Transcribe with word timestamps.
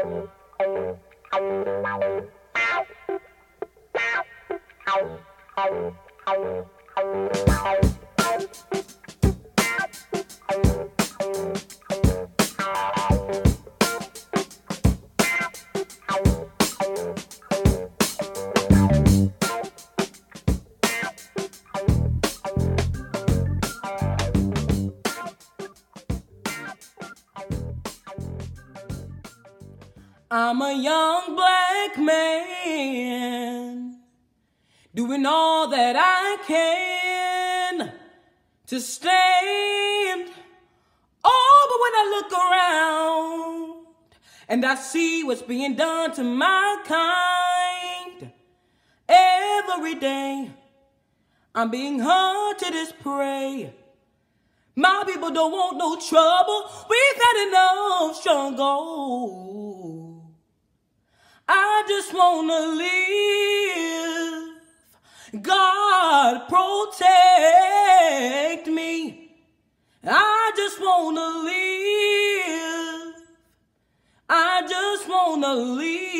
Thank 0.00 0.30
you. 5.58 6.07
Young 30.82 31.34
black 31.34 31.98
man 31.98 33.98
doing 34.94 35.26
all 35.26 35.66
that 35.68 35.96
I 35.96 36.36
can 36.46 37.92
to 38.66 38.80
stand. 38.80 40.30
Oh, 41.24 41.66
but 41.70 41.80
when 41.84 41.94
I 41.94 42.04
look 42.14 42.32
around 42.32 43.86
and 44.48 44.64
I 44.64 44.74
see 44.74 45.22
what's 45.24 45.42
being 45.42 45.74
done 45.74 46.12
to 46.14 46.24
my 46.24 46.82
kind 46.84 48.32
every 49.08 49.94
day, 49.94 50.50
I'm 51.54 51.70
being 51.70 51.98
hunted 51.98 52.74
as 52.74 52.92
prey. 52.92 53.72
My 54.76 55.02
people 55.04 55.30
don't 55.30 55.50
want 55.50 55.76
no 55.76 55.96
trouble. 55.96 56.70
We've 56.88 57.22
had 57.24 57.36
enough 57.48 58.14
struggle. 58.14 59.17
Wanna 62.18 62.60
live. 62.82 64.46
God 65.42 66.48
protect 66.48 67.46
me. 68.66 69.30
I 70.04 70.52
just 70.56 70.80
wanna 70.80 71.28
live. 71.50 73.14
I 74.28 74.62
just 74.66 75.08
wanna 75.08 75.54
live. 75.54 76.18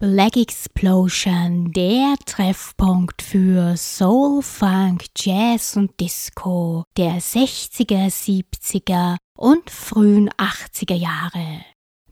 Black 0.00 0.36
Explosion, 0.36 1.72
der 1.72 2.14
Treffpunkt 2.24 3.20
für 3.20 3.76
Soul, 3.76 4.42
Funk, 4.42 5.06
Jazz 5.16 5.76
und 5.76 5.98
Disco 5.98 6.84
der 6.96 7.20
60er, 7.20 8.08
70er 8.08 9.16
und 9.36 9.68
frühen 9.70 10.30
80er 10.30 10.94
Jahre. 10.94 11.64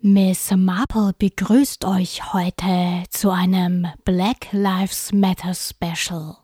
Miss 0.09 0.53
Marple 0.57 1.15
begrüßt 1.19 1.85
euch 1.85 2.33
heute 2.33 3.03
zu 3.11 3.31
einem 3.31 3.89
Black 4.05 4.53
Lives 4.53 5.13
Matter 5.13 5.53
Special. 5.53 6.37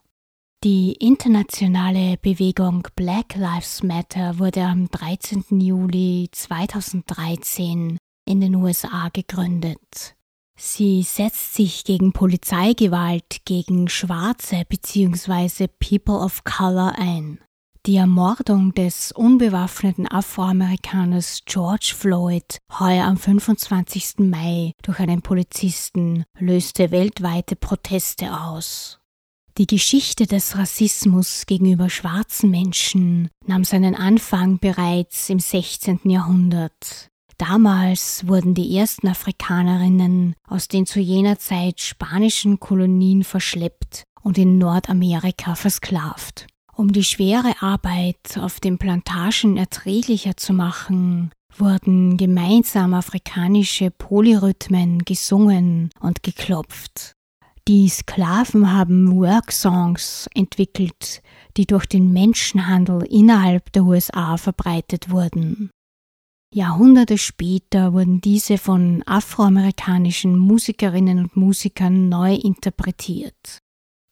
Die 0.65 0.95
internationale 0.95 2.17
Bewegung 2.17 2.89
Black 2.97 3.37
Lives 3.37 3.85
Matter 3.85 4.41
wurde 4.41 4.65
am 4.65 4.89
13. 4.91 5.61
Juli 5.61 6.29
2013 6.33 7.99
in 8.25 8.41
den 8.41 8.57
USA 8.57 9.11
gegründet. 9.13 10.17
Sie 10.59 11.05
setzt 11.05 11.55
sich 11.55 11.85
gegen 11.85 12.13
Polizeigewalt 12.13 13.45
gegen 13.45 13.89
Schwarze 13.89 14.65
bzw. 14.69 15.69
People 15.69 16.17
of 16.17 16.43
Color 16.43 16.97
ein. 16.99 17.39
Die 17.85 17.97
Ermordung 17.97 18.73
des 18.75 19.11
unbewaffneten 19.11 20.07
Afroamerikaners 20.07 21.43
George 21.47 21.95
Floyd 21.97 22.59
heuer 22.79 23.07
am 23.07 23.17
25. 23.17 24.19
Mai 24.19 24.71
durch 24.85 25.01
einen 25.01 25.21
Polizisten 25.21 26.23
löste 26.39 26.93
weltweite 26.93 27.57
Proteste 27.57 28.41
aus. 28.41 29.01
Die 29.59 29.67
Geschichte 29.67 30.29
des 30.29 30.57
Rassismus 30.57 31.45
gegenüber 31.47 31.91
schwarzen 31.91 32.51
Menschen 32.51 33.31
nahm 33.49 33.65
seinen 33.65 33.97
Anfang 33.97 34.61
bereits 34.61 35.29
im 35.29 35.41
16. 35.41 36.03
Jahrhundert. 36.05 37.09
Damals 37.37 38.29
wurden 38.29 38.55
die 38.55 38.77
ersten 38.77 39.09
Afrikanerinnen 39.09 40.37
aus 40.47 40.69
den 40.69 40.87
zu 40.87 41.01
jener 41.01 41.41
Zeit 41.41 41.81
spanischen 41.81 42.61
Kolonien 42.61 43.25
verschleppt 43.25 44.05
und 44.23 44.39
in 44.39 44.59
Nordamerika 44.59 45.57
versklavt. 45.57 46.47
Um 46.77 46.93
die 46.93 47.05
schwere 47.05 47.61
Arbeit 47.61 48.39
auf 48.39 48.59
den 48.59 48.79
Plantagen 48.79 49.57
erträglicher 49.59 50.37
zu 50.37 50.55
machen, 50.55 51.31
wurden 51.57 52.17
gemeinsam 52.17 52.95
afrikanische 52.95 53.91
Polyrhythmen 53.91 55.01
gesungen 55.05 55.91
und 56.01 56.23
geklopft. 56.23 57.13
Die 57.69 57.89
Sklaven 57.89 58.73
haben 58.73 59.15
Worksongs 59.15 60.29
entwickelt, 60.35 61.23
die 61.57 61.67
durch 61.67 61.87
den 61.87 62.13
Menschenhandel 62.13 63.03
innerhalb 63.03 63.71
der 63.73 63.85
USA 63.85 64.37
verbreitet 64.37 65.11
wurden. 65.11 65.71
Jahrhunderte 66.53 67.19
später 67.19 67.93
wurden 67.93 68.21
diese 68.21 68.59
von 68.59 69.03
afroamerikanischen 69.07 70.37
Musikerinnen 70.37 71.19
und 71.21 71.37
Musikern 71.37 72.09
neu 72.09 72.35
interpretiert. 72.35 73.62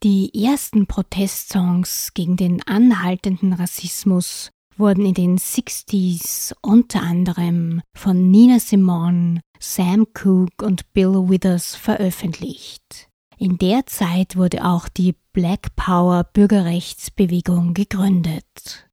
Die 0.02 0.46
ersten 0.46 0.86
Protestsongs 0.86 2.14
gegen 2.14 2.38
den 2.38 2.66
anhaltenden 2.66 3.52
Rassismus 3.52 4.50
wurden 4.78 5.04
in 5.04 5.12
den 5.12 5.36
60s 5.36 6.54
unter 6.62 7.02
anderem 7.02 7.82
von 7.94 8.30
Nina 8.30 8.60
Simone, 8.60 9.42
Sam 9.58 10.06
Cooke 10.14 10.64
und 10.64 10.90
Bill 10.94 11.28
Withers 11.28 11.74
veröffentlicht. 11.74 13.10
In 13.36 13.58
der 13.58 13.84
Zeit 13.84 14.36
wurde 14.36 14.64
auch 14.64 14.88
die 14.88 15.14
Black 15.34 15.76
Power 15.76 16.24
Bürgerrechtsbewegung 16.24 17.74
gegründet. 17.74 18.88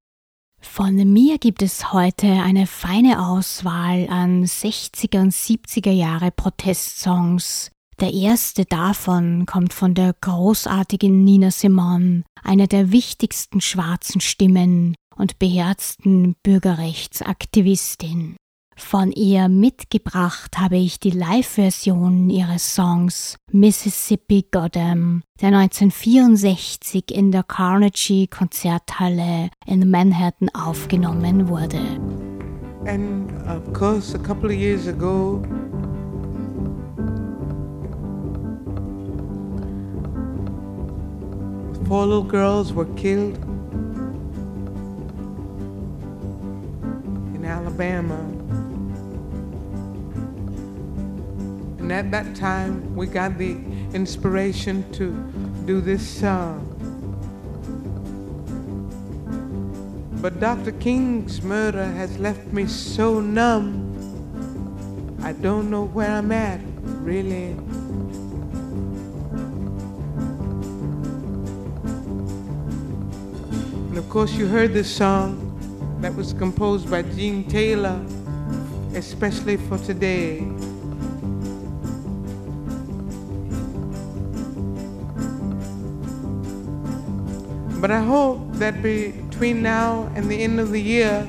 Von 0.60 0.96
mir 1.14 1.38
gibt 1.38 1.62
es 1.62 1.94
heute 1.94 2.28
eine 2.28 2.68
feine 2.68 3.26
Auswahl 3.26 4.10
an 4.10 4.44
60er 4.44 5.22
und 5.22 5.32
70er 5.32 5.92
Jahre 5.92 6.32
Protestsongs, 6.32 7.72
der 8.00 8.14
erste 8.14 8.66
davon 8.66 9.46
kommt 9.46 9.74
von 9.74 9.94
der 9.94 10.14
großartigen 10.22 11.24
Nina 11.24 11.52
Simone, 11.52 12.24
einer 12.44 12.68
der 12.68 12.92
wichtigsten 12.92 13.62
schwarzen 13.62 14.22
Stimmen 14.22 14.96
und 15.16 15.40
beherzten 15.40 16.36
Bürgerrechtsaktivistin. 16.44 18.36
Von 18.80 19.12
ihr 19.12 19.50
mitgebracht 19.50 20.60
habe 20.60 20.78
ich 20.78 21.00
die 21.00 21.10
Live-Version 21.10 22.30
ihres 22.30 22.76
Songs 22.76 23.36
Mississippi 23.52 24.46
Goddam, 24.52 25.24
der 25.42 25.48
1964 25.50 27.12
in 27.12 27.32
der 27.32 27.42
Carnegie 27.42 28.28
Konzerthalle 28.28 29.50
in 29.66 29.90
Manhattan 29.90 30.50
aufgenommen 30.50 31.48
wurde. 31.48 31.80
And 32.86 33.32
of 33.48 33.74
course, 33.74 34.16
a 34.16 34.20
couple 34.20 34.50
of 34.50 34.56
years 34.56 34.88
ago, 34.88 35.42
Four 41.88 42.06
little 42.06 42.22
girls 42.22 42.74
were 42.74 42.86
killed 42.96 43.38
in 47.34 47.46
Alabama. 47.46 48.20
And 51.80 51.94
at 51.94 52.12
that 52.12 52.36
time, 52.36 52.94
we 52.94 53.08
got 53.08 53.38
the 53.38 53.52
inspiration 53.94 54.84
to 54.92 55.14
do 55.66 55.80
this 55.80 56.06
song. 56.06 56.66
But 60.22 60.42
Dr. 60.42 60.74
King's 60.74 61.42
murder 61.42 61.86
has 61.86 62.18
left 62.20 62.52
me 62.52 62.68
so 62.68 63.22
numb. 63.22 63.94
I 65.24 65.32
don't 65.32 65.70
know 65.70 65.86
where 65.86 66.12
I'm 66.12 66.34
at, 66.34 66.60
really. 66.84 67.56
Course, 74.18 74.34
you 74.34 74.48
heard 74.48 74.74
this 74.74 74.90
song 74.90 75.38
that 76.02 76.12
was 76.16 76.34
composed 76.34 76.90
by 76.90 77.04
Gene 77.04 77.44
Taylor, 77.48 78.04
especially 78.96 79.58
for 79.58 79.78
today. 79.78 80.40
But 87.80 87.92
I 87.92 88.02
hope 88.02 88.40
that 88.54 88.82
between 88.82 89.62
now 89.62 90.12
and 90.16 90.28
the 90.32 90.42
end 90.42 90.60
of 90.60 90.72
the 90.72 90.82
year, 90.82 91.28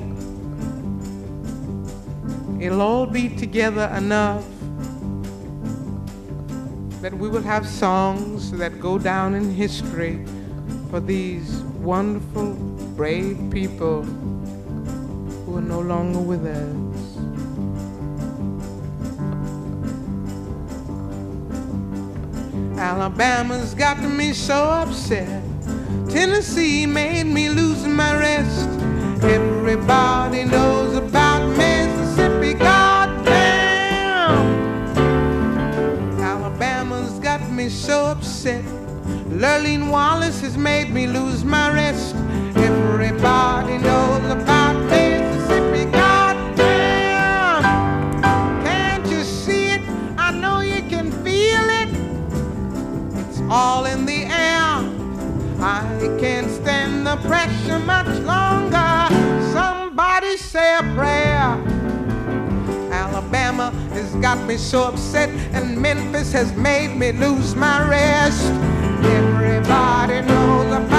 it'll 2.58 2.80
all 2.80 3.04
be 3.04 3.28
together 3.28 3.92
enough 3.98 4.46
that 7.02 7.12
we 7.12 7.28
will 7.28 7.42
have 7.42 7.68
songs 7.68 8.50
that 8.52 8.80
go 8.80 8.98
down 8.98 9.34
in 9.34 9.52
history 9.52 10.24
for 10.88 11.00
these 11.00 11.58
wonderful, 11.88 12.67
brave 12.98 13.38
people 13.52 14.02
who 14.02 15.56
are 15.56 15.60
no 15.60 15.78
longer 15.78 16.18
with 16.18 16.44
us. 16.44 16.76
Alabama's 22.76 23.72
got 23.74 24.02
me 24.02 24.32
so 24.32 24.64
upset. 24.64 25.44
Tennessee 26.08 26.86
made 26.86 27.22
me 27.22 27.48
lose 27.48 27.86
my 27.86 28.18
rest. 28.18 28.68
Everybody 29.22 30.44
knows 30.44 30.96
about 30.96 31.56
Mississippi. 31.56 32.54
Goddamn! 32.54 33.28
Alabama's 36.20 37.20
got 37.20 37.48
me 37.48 37.68
so 37.68 38.06
upset. 38.06 38.64
Lurleen 39.30 39.88
Wallace 39.88 40.40
has 40.40 40.56
made 40.56 40.90
me 40.90 41.06
lose 41.06 41.44
my 41.44 41.72
rest. 41.72 42.16
Everybody 42.68 43.78
knows 43.78 44.30
about 44.30 44.76
Mississippi, 44.90 45.90
goddamn. 45.90 47.62
Can't 48.62 49.06
you 49.06 49.22
see 49.22 49.70
it? 49.70 49.80
I 50.18 50.32
know 50.32 50.60
you 50.60 50.82
can 50.82 51.10
feel 51.24 51.66
it. 51.82 51.88
It's 53.20 53.40
all 53.48 53.86
in 53.86 54.04
the 54.04 54.24
air. 54.24 54.84
I 55.60 55.82
can't 56.20 56.50
stand 56.50 57.06
the 57.06 57.16
pressure 57.26 57.78
much 57.78 58.12
longer. 58.34 59.08
Somebody 59.54 60.36
say 60.36 60.74
a 60.76 60.82
prayer. 60.94 61.56
Alabama 62.92 63.70
has 63.94 64.14
got 64.16 64.38
me 64.46 64.58
so 64.58 64.84
upset, 64.84 65.30
and 65.54 65.80
Memphis 65.80 66.32
has 66.32 66.52
made 66.52 66.94
me 66.94 67.12
lose 67.12 67.54
my 67.54 67.88
rest. 67.88 68.44
Everybody 69.02 70.20
knows 70.20 70.70
about 70.74 70.97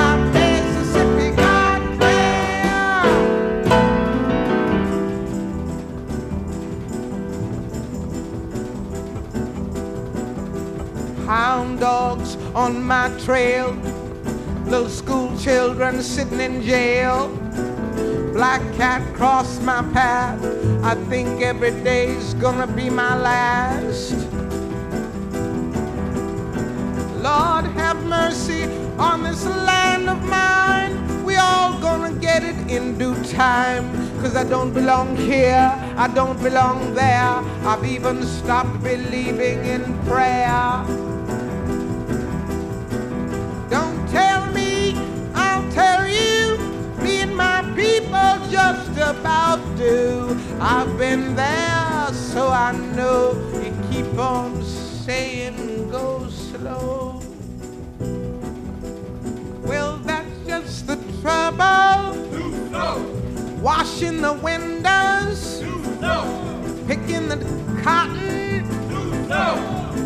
Hound 11.29 11.79
dogs 11.79 12.37
on 12.55 12.83
my 12.83 13.07
trail, 13.19 13.73
little 14.65 14.89
school 14.89 15.37
children 15.37 16.01
sitting 16.01 16.39
in 16.39 16.63
jail. 16.63 17.27
Black 18.33 18.63
cat 18.73 19.03
crossed 19.13 19.61
my 19.61 19.83
path. 19.93 20.43
I 20.83 20.95
think 21.07 21.43
every 21.43 21.69
day's 21.83 22.33
gonna 22.33 22.65
be 22.65 22.89
my 22.89 23.15
last. 23.15 24.13
Lord, 27.21 27.65
have 27.77 28.03
mercy 28.05 28.63
on 28.97 29.21
this 29.21 29.45
land 29.45 30.09
of 30.09 30.23
mine. 30.23 31.23
We 31.23 31.35
all 31.35 31.79
gonna 31.79 32.13
get 32.13 32.43
it 32.43 32.57
in 32.71 32.97
due 32.97 33.13
time. 33.25 33.85
Cause 34.19 34.35
I 34.35 34.45
don't 34.45 34.73
belong 34.73 35.15
here, 35.15 35.71
I 35.95 36.07
don't 36.07 36.41
belong 36.41 36.95
there. 36.95 37.35
I've 37.69 37.85
even 37.85 38.23
stopped 38.23 38.81
believing 38.81 39.63
in 39.63 39.83
prayer. 40.07 41.08
People 48.09 48.49
just 48.49 48.91
about 48.97 49.59
do. 49.77 50.35
I've 50.59 50.97
been 50.97 51.35
there, 51.35 52.07
so 52.11 52.47
I 52.47 52.71
know 52.95 53.33
you 53.53 53.71
keep 53.91 54.17
on 54.17 54.63
saying 54.63 55.91
go 55.91 56.27
slow. 56.27 57.21
Well, 59.63 59.97
that's 59.97 60.47
just 60.47 60.87
the 60.87 60.97
trouble. 61.21 62.15
Washing 63.61 64.21
the 64.21 64.33
windows, 64.33 65.59
picking 66.87 67.27
the 67.27 67.37
cotton, 67.83 68.65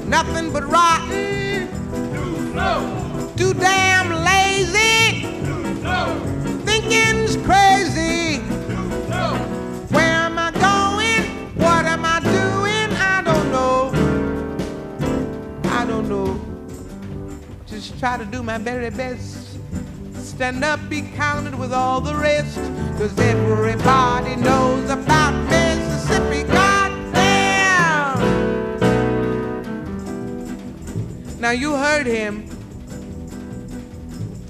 nothing 0.09 0.51
but 0.51 0.65
rotten. 0.69 1.69
Too 3.37 3.53
damn 3.53 4.11
lazy, 4.25 5.21
thinking's 6.65 7.37
crazy. 7.45 7.62
Try 18.03 18.17
to 18.17 18.25
do 18.25 18.43
my 18.43 18.57
very 18.57 18.89
best. 18.89 19.57
Stand 20.15 20.61
up, 20.61 20.89
be 20.89 21.03
counted 21.15 21.57
with 21.57 21.71
all 21.71 22.01
the 22.01 22.13
rest. 22.13 22.57
Cause 22.97 23.17
everybody 23.17 24.35
knows 24.35 24.89
about 24.89 25.31
Mississippi. 25.49 26.43
Goddamn! 26.43 28.19
Now 31.39 31.51
you 31.51 31.75
heard 31.75 32.05
him. 32.05 32.49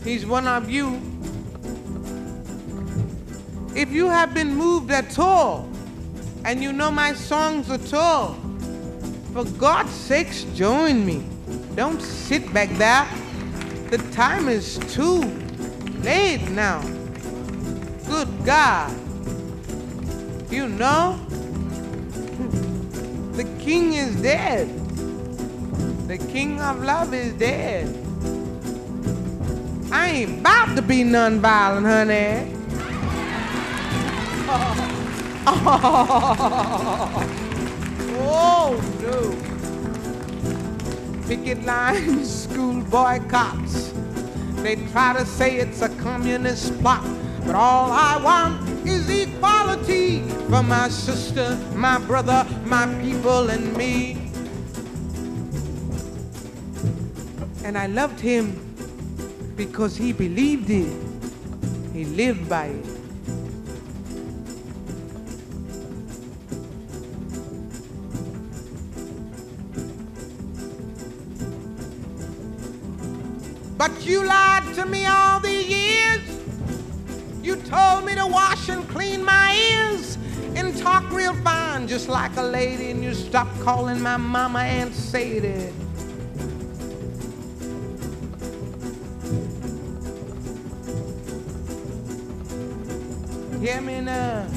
He's 0.04 0.26
one 0.26 0.48
of 0.48 0.72
you. 0.72 1.00
If 3.76 3.92
you 3.92 4.08
have 4.08 4.34
been 4.34 4.56
moved 4.56 4.90
at 4.90 5.20
all, 5.20 5.70
and 6.44 6.64
you 6.64 6.74
know 6.74 6.90
my 6.90 7.14
songs 7.14 7.70
at 7.70 7.94
all, 7.94 8.36
for 9.32 9.46
God's 9.60 9.92
sakes, 9.92 10.42
join 10.56 11.06
me. 11.06 11.24
Don't 11.76 12.02
sit 12.02 12.52
back 12.52 12.70
there. 12.80 13.08
The 13.94 14.01
time 14.10 14.50
is 14.50 14.80
too 14.92 15.22
late 16.01 16.50
now. 16.50 16.81
Good 18.07 18.28
God. 18.44 18.92
You 20.50 20.68
know? 20.68 21.19
The 23.38 23.44
king 23.60 23.94
is 23.94 24.16
dead. 24.16 24.68
The 26.07 26.18
king 26.18 26.60
of 26.60 26.84
love 26.84 27.13
is 27.13 27.34
dead. 27.34 27.86
I 29.92 30.10
ain't 30.10 30.40
about 30.40 30.75
to 30.75 30.81
be 30.81 31.04
nonviolent, 31.04 31.86
honey. 31.86 32.51
Oh, 34.50 34.74
oh, 35.48 35.62
oh, 38.25 38.81
no. 39.04 39.53
Picket 41.28 41.64
lines, 41.64 42.44
school 42.50 42.81
boycotts. 42.84 43.94
They 44.62 44.75
try 44.92 45.14
to 45.14 45.25
say 45.25 45.58
it's 45.58 45.81
a 45.81 45.90
communist 45.98 46.78
plot, 46.80 47.04
but 47.46 47.56
all 47.56 47.92
I 47.92 48.18
want 48.24 48.88
is 48.88 49.10
equality 49.10 50.22
for 50.50 50.64
my 50.64 50.90
sister, 50.90 51.58
my 51.75 51.98
brother, 52.00 52.46
my 52.66 52.86
people, 53.02 53.50
and 53.50 53.76
me. 53.76 54.30
And 57.64 57.78
I 57.78 57.88
loved 57.88 58.19
him 58.19 58.59
because 59.56 59.95
he 59.95 60.14
believed 60.14 60.69
it, 60.69 60.94
he 61.94 62.06
lived 62.06 62.50
by 62.50 62.66
it. 62.68 62.93
But 73.85 74.06
you 74.06 74.23
lied 74.23 74.63
to 74.75 74.85
me 74.85 75.06
all 75.06 75.42
these 75.42 75.68
years. 75.68 76.21
You 77.42 77.57
told 77.57 78.06
me 78.06 78.16
to 78.16 78.25
wash 78.25 78.69
and 78.69 78.87
clean 78.87 79.25
my 79.25 79.54
ears 79.54 80.18
and 80.56 80.78
talk 80.78 81.11
real 81.11 81.33
fine, 81.44 81.85
just 81.90 82.07
like 82.07 82.33
a 82.37 82.44
lady, 82.44 82.92
and 82.92 83.04
you 83.04 83.13
stopped 83.13 83.59
calling 83.59 83.99
my 83.99 84.16
mama 84.16 84.59
Aunt 84.59 84.95
Sadie. 84.95 85.73
Hear 93.59 93.81
me 93.81 93.99
now. 93.99 94.47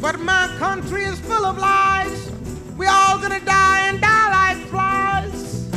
But 0.00 0.18
my 0.18 0.52
country 0.58 1.04
is 1.04 1.20
full 1.20 1.44
of 1.44 1.58
lies. 1.58 2.31
We 2.76 2.86
all 2.86 3.18
gonna 3.18 3.40
die 3.40 3.88
and 3.88 4.00
die 4.00 4.30
like 4.30 4.58
flies. 4.68 5.68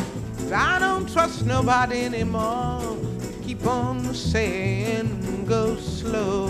I 0.52 0.78
don't 0.80 1.12
trust 1.12 1.46
nobody 1.46 2.06
anymore. 2.06 2.98
Keep 3.44 3.66
on 3.68 4.14
saying 4.14 5.46
go 5.46 5.76
slow. 5.76 6.48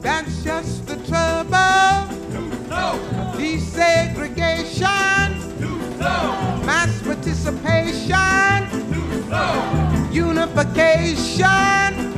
That's 0.00 0.42
just 0.42 0.86
the 0.86 0.96
trouble. 1.06 2.14
Desegregation, 3.36 5.28
mass 6.64 7.02
participation, 7.02 8.68
unification. 10.12 12.12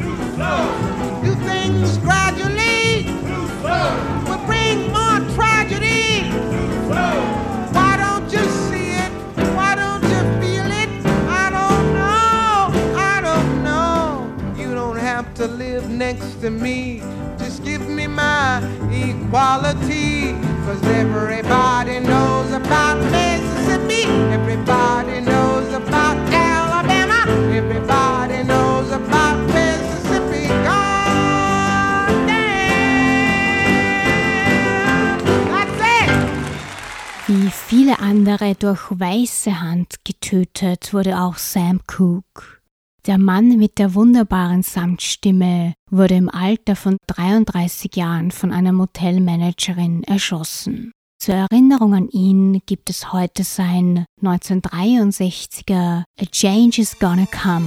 Do 1.22 1.34
things 1.46 1.98
gradually 1.98 3.06
next 16.12 16.40
to 16.40 16.48
me. 16.50 17.02
Just 17.38 17.62
give 17.64 17.86
me 17.86 18.06
my 18.06 18.62
equality. 18.90 20.32
Cause 20.64 20.82
everybody 21.02 22.00
knows 22.00 22.50
about 22.52 22.96
Mississippi. 23.12 24.04
Everybody 24.38 25.20
knows 25.20 25.68
about 25.74 26.16
Alabama. 26.32 27.20
Everybody 27.60 28.42
knows 28.44 28.90
about 28.90 29.38
Mississippi. 29.56 30.46
God 30.68 32.10
damn. 32.30 33.58
That's 35.52 35.80
it. 35.98 36.10
Wie 37.26 37.50
viele 37.50 37.98
andere 37.98 38.54
durch 38.54 38.84
weiße 38.90 39.60
Hand 39.60 39.96
getötet 40.04 40.94
wurde 40.94 41.20
auch 41.20 41.36
Sam 41.36 41.80
Cooke. 41.86 42.57
Der 43.06 43.18
Mann 43.18 43.56
mit 43.58 43.78
der 43.78 43.94
wunderbaren 43.94 44.62
Samtstimme 44.62 45.74
wurde 45.90 46.14
im 46.14 46.28
Alter 46.28 46.76
von 46.76 46.98
33 47.06 47.96
Jahren 47.96 48.30
von 48.30 48.52
einer 48.52 48.72
Motelmanagerin 48.72 50.02
erschossen. 50.04 50.92
Zur 51.20 51.34
Erinnerung 51.34 51.94
an 51.94 52.08
ihn 52.08 52.60
gibt 52.66 52.90
es 52.90 53.12
heute 53.12 53.42
sein 53.42 54.04
1963er 54.22 56.04
A 56.20 56.24
Change 56.30 56.80
is 56.80 56.98
Gonna 56.98 57.26
Come. 57.26 57.66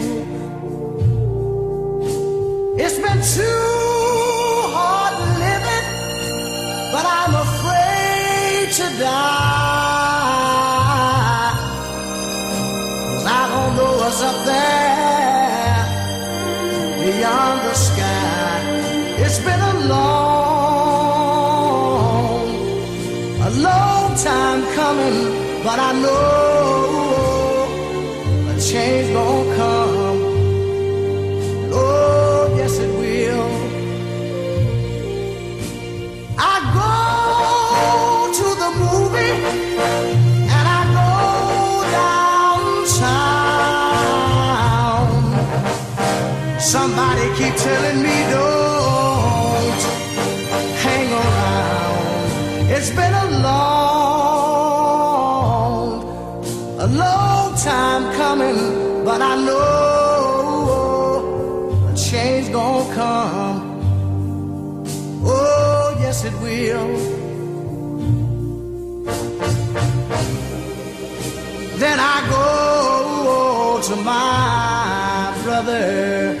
My 74.03 75.33
brother 75.43 76.37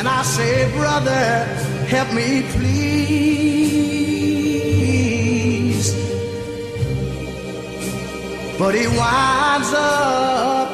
and 0.00 0.08
I 0.08 0.22
say, 0.22 0.70
Brother, 0.78 1.44
help 1.88 2.12
me, 2.14 2.42
please. 2.52 3.50
But 8.58 8.74
he 8.74 8.86
winds 8.86 9.72
up 9.74 10.70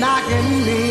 knocking 0.00 0.50
me 0.66 0.87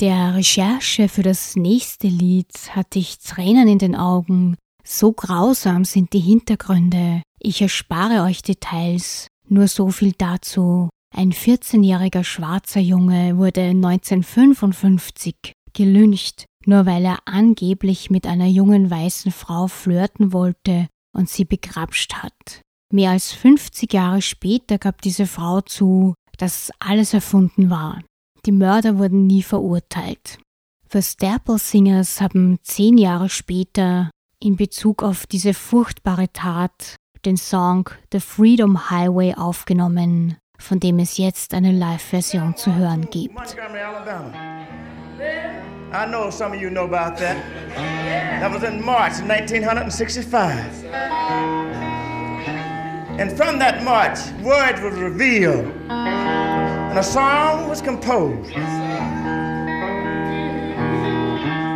der 0.00 0.34
Recherche 0.34 1.08
für 1.08 1.22
das 1.22 1.56
nächste 1.56 2.08
Lied 2.08 2.52
hatte 2.70 2.98
ich 2.98 3.18
Tränen 3.18 3.68
in 3.68 3.78
den 3.78 3.96
Augen. 3.96 4.56
So 4.84 5.12
grausam 5.12 5.84
sind 5.84 6.12
die 6.12 6.20
Hintergründe. 6.20 7.22
Ich 7.38 7.62
erspare 7.62 8.22
euch 8.22 8.42
Details. 8.42 9.28
Nur 9.48 9.68
so 9.68 9.90
viel 9.90 10.12
dazu. 10.16 10.88
Ein 11.14 11.32
14-jähriger 11.32 12.24
schwarzer 12.24 12.80
Junge 12.80 13.38
wurde 13.38 13.62
1955 13.62 15.34
gelyncht, 15.72 16.44
nur 16.66 16.84
weil 16.84 17.04
er 17.04 17.18
angeblich 17.26 18.10
mit 18.10 18.26
einer 18.26 18.46
jungen 18.46 18.90
weißen 18.90 19.32
Frau 19.32 19.66
flirten 19.68 20.32
wollte 20.32 20.88
und 21.14 21.28
sie 21.28 21.44
begrapscht 21.44 22.14
hat. 22.14 22.60
Mehr 22.92 23.10
als 23.10 23.32
50 23.32 23.92
Jahre 23.92 24.20
später 24.20 24.78
gab 24.78 25.00
diese 25.02 25.26
Frau 25.26 25.60
zu, 25.60 26.14
dass 26.38 26.70
alles 26.78 27.14
erfunden 27.14 27.70
war. 27.70 28.00
Die 28.46 28.52
Mörder 28.52 28.98
wurden 28.98 29.26
nie 29.26 29.42
verurteilt. 29.42 30.38
The 30.92 31.02
Staple 31.02 31.58
Singers 31.58 32.20
haben 32.20 32.60
zehn 32.62 32.96
Jahre 32.96 33.28
später 33.28 34.10
in 34.40 34.54
Bezug 34.54 35.02
auf 35.02 35.26
diese 35.26 35.52
furchtbare 35.52 36.32
Tat 36.32 36.94
den 37.24 37.36
Song 37.36 37.90
The 38.12 38.20
Freedom 38.20 38.88
Highway 38.88 39.34
aufgenommen, 39.34 40.36
von 40.60 40.78
dem 40.78 41.00
es 41.00 41.16
jetzt 41.16 41.54
eine 41.54 41.72
Live-Version 41.72 42.56
zu 42.56 42.76
hören 42.76 43.08
gibt. 43.10 43.34
I 45.92 46.04
know 46.06 46.30
some 46.30 46.54
of 46.54 46.60
you 46.60 46.68
know 46.68 46.84
about 46.84 47.16
that. 47.18 47.36
That 48.40 48.52
was 48.52 48.62
in 48.62 48.80
March 48.84 49.20
1965. 49.22 50.84
And 53.18 53.32
from 53.32 53.58
that 53.58 53.82
march, 53.82 54.18
words 54.42 54.80
were 54.82 54.92
revealed, 54.92 55.72
a 56.96 57.02
song 57.02 57.68
was 57.68 57.82
composed. 57.82 58.50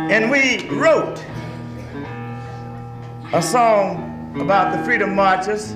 And 0.09 0.31
we 0.31 0.67
wrote 0.69 1.23
a 3.31 3.41
song 3.41 4.35
about 4.41 4.75
the 4.75 4.83
freedom 4.83 5.13
marches. 5.13 5.73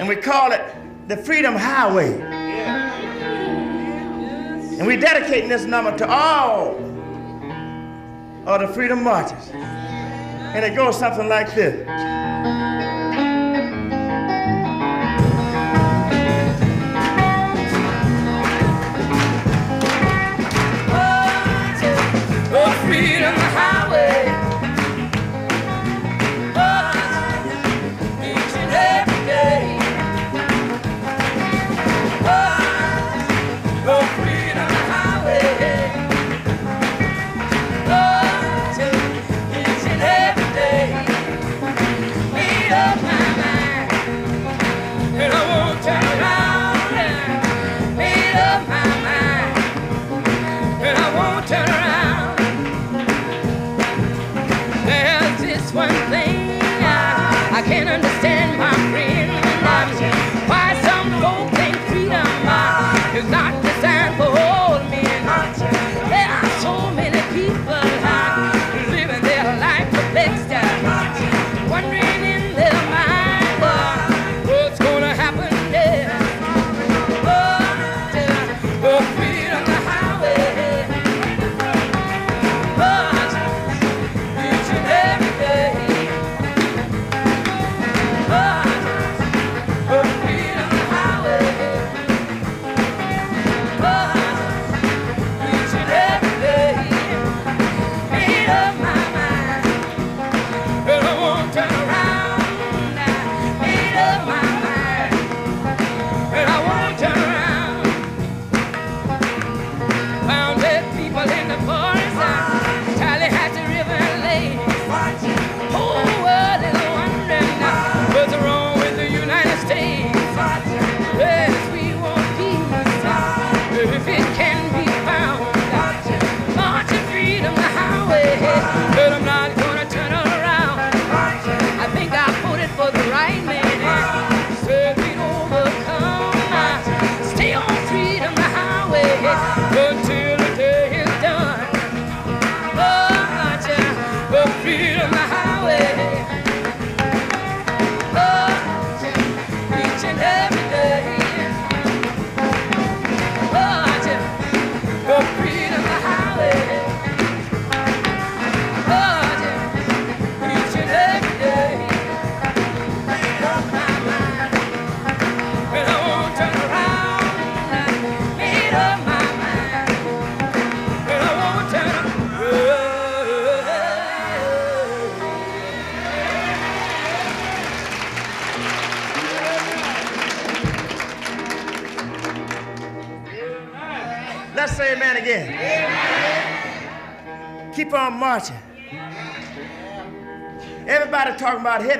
and 0.00 0.08
we 0.08 0.16
call 0.16 0.50
it 0.52 0.62
the 1.08 1.16
Freedom 1.18 1.54
Highway. 1.54 2.18
And 4.78 4.86
we're 4.86 4.98
dedicating 4.98 5.50
this 5.50 5.66
number 5.66 5.94
to 5.98 6.10
all 6.10 6.74
of 8.46 8.60
the 8.62 8.68
freedom 8.68 9.04
marches. 9.04 9.50
And 9.50 10.64
it 10.64 10.74
goes 10.74 10.98
something 10.98 11.28
like 11.28 11.54
this. 11.54 11.86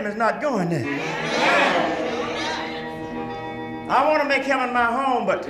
Talking 0.00 0.12
is 0.12 0.16
not 0.18 0.40
going 0.40 0.68
there. 0.68 0.84
I 3.88 4.08
want 4.08 4.22
to 4.22 4.28
make 4.28 4.44
heaven 4.44 4.72
my 4.72 4.86
home, 4.86 5.26
but 5.26 5.48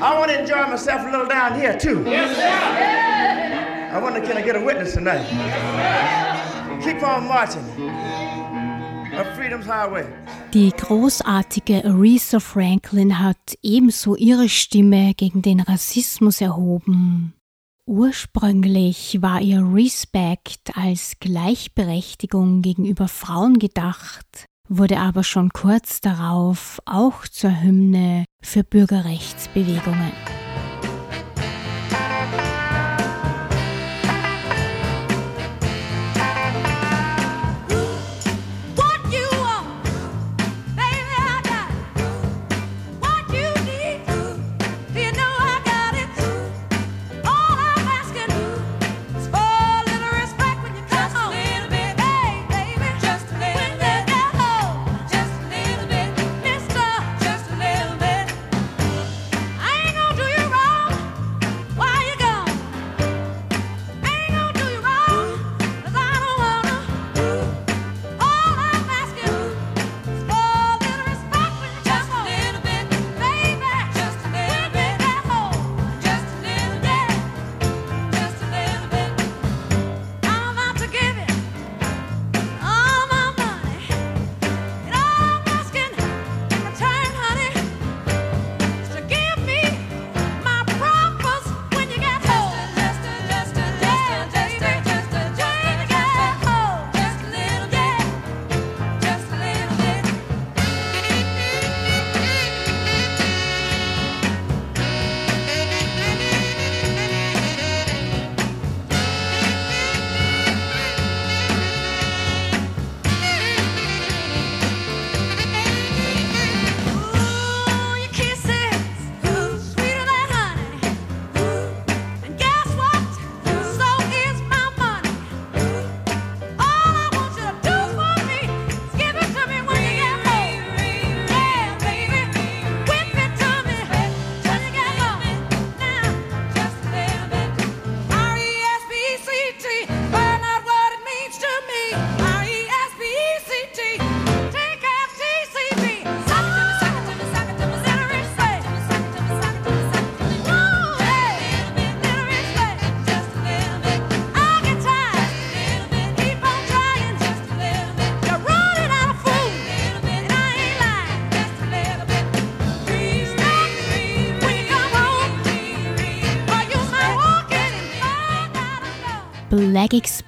I 0.00 0.18
want 0.18 0.30
to 0.30 0.40
enjoy 0.40 0.66
myself 0.68 1.02
a 1.02 1.10
little 1.10 1.26
down 1.26 1.58
here 1.58 1.78
too. 1.78 2.04
I 2.06 3.98
wonder, 4.02 4.20
can 4.20 4.36
I 4.36 4.42
get 4.42 4.56
a 4.56 4.60
witness 4.60 4.94
tonight? 4.94 5.26
Keep 6.82 7.02
on 7.02 7.28
marching. 7.28 7.64
A 9.14 9.24
freedom's 9.36 9.66
highway. 9.66 10.06
Die 10.54 10.72
großartige 10.72 11.84
Aretha 11.84 12.40
Franklin 12.40 13.18
hat 13.18 13.58
ebenso 13.62 14.16
ihre 14.16 14.48
Stimme 14.48 15.12
gegen 15.14 15.42
den 15.42 15.60
Rassismus 15.60 16.40
erhoben. 16.40 17.34
Ursprünglich 17.94 19.20
war 19.20 19.42
ihr 19.42 19.60
Respect 19.60 20.74
als 20.78 21.16
Gleichberechtigung 21.20 22.62
gegenüber 22.62 23.06
Frauen 23.06 23.58
gedacht, 23.58 24.46
wurde 24.66 24.98
aber 24.98 25.22
schon 25.22 25.50
kurz 25.50 26.00
darauf 26.00 26.80
auch 26.86 27.28
zur 27.28 27.60
Hymne 27.62 28.24
für 28.42 28.64
Bürgerrechtsbewegungen. 28.64 30.10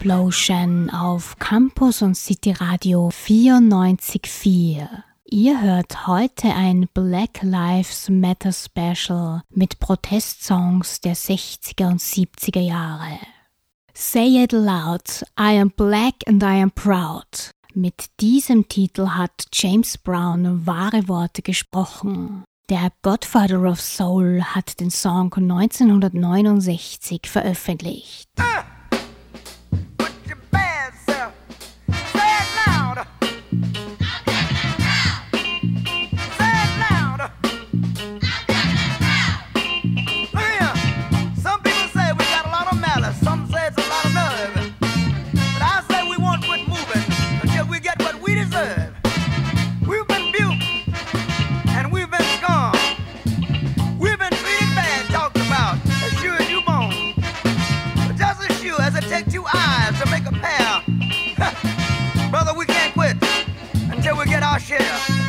Explosion 0.05 0.91
auf 0.91 1.39
Campus 1.39 2.03
und 2.03 2.15
City 2.15 2.53
Radio 2.53 3.09
94.4. 3.09 4.87
Ihr 5.25 5.63
hört 5.63 6.07
heute 6.07 6.49
ein 6.49 6.91
Black 6.93 7.41
Lives 7.41 8.11
Matter 8.11 8.53
Special 8.53 9.41
mit 9.49 9.79
Protestsongs 9.79 11.01
der 11.01 11.17
60er 11.17 11.87
und 11.87 12.03
70er 12.03 12.61
Jahre. 12.61 13.19
Say 13.95 14.43
it 14.43 14.53
loud, 14.53 15.25
I 15.41 15.59
am 15.59 15.71
black 15.71 16.17
and 16.27 16.43
I 16.43 16.61
am 16.61 16.71
proud. 16.71 17.49
Mit 17.73 18.11
diesem 18.21 18.69
Titel 18.69 19.09
hat 19.09 19.47
James 19.55 19.97
Brown 19.97 20.67
wahre 20.67 21.09
Worte 21.09 21.41
gesprochen. 21.41 22.45
Der 22.69 22.93
Godfather 23.01 23.63
of 23.63 23.81
Soul 23.81 24.43
hat 24.43 24.81
den 24.81 24.91
Song 24.91 25.33
1969 25.33 27.23
veröffentlicht. 27.25 28.29
Ah! 28.39 28.74
take 59.15 59.31
two 59.31 59.45
eyes 59.55 59.97
to 60.03 60.11
make 60.11 60.27
a 60.27 60.33
pair. 60.33 60.83
Brother, 62.31 62.53
we 62.57 62.67
can't 62.67 62.93
quit 62.95 63.17
until 63.93 64.19
we 64.19 64.25
get 64.25 64.43
our 64.43 64.59
share. 64.59 65.24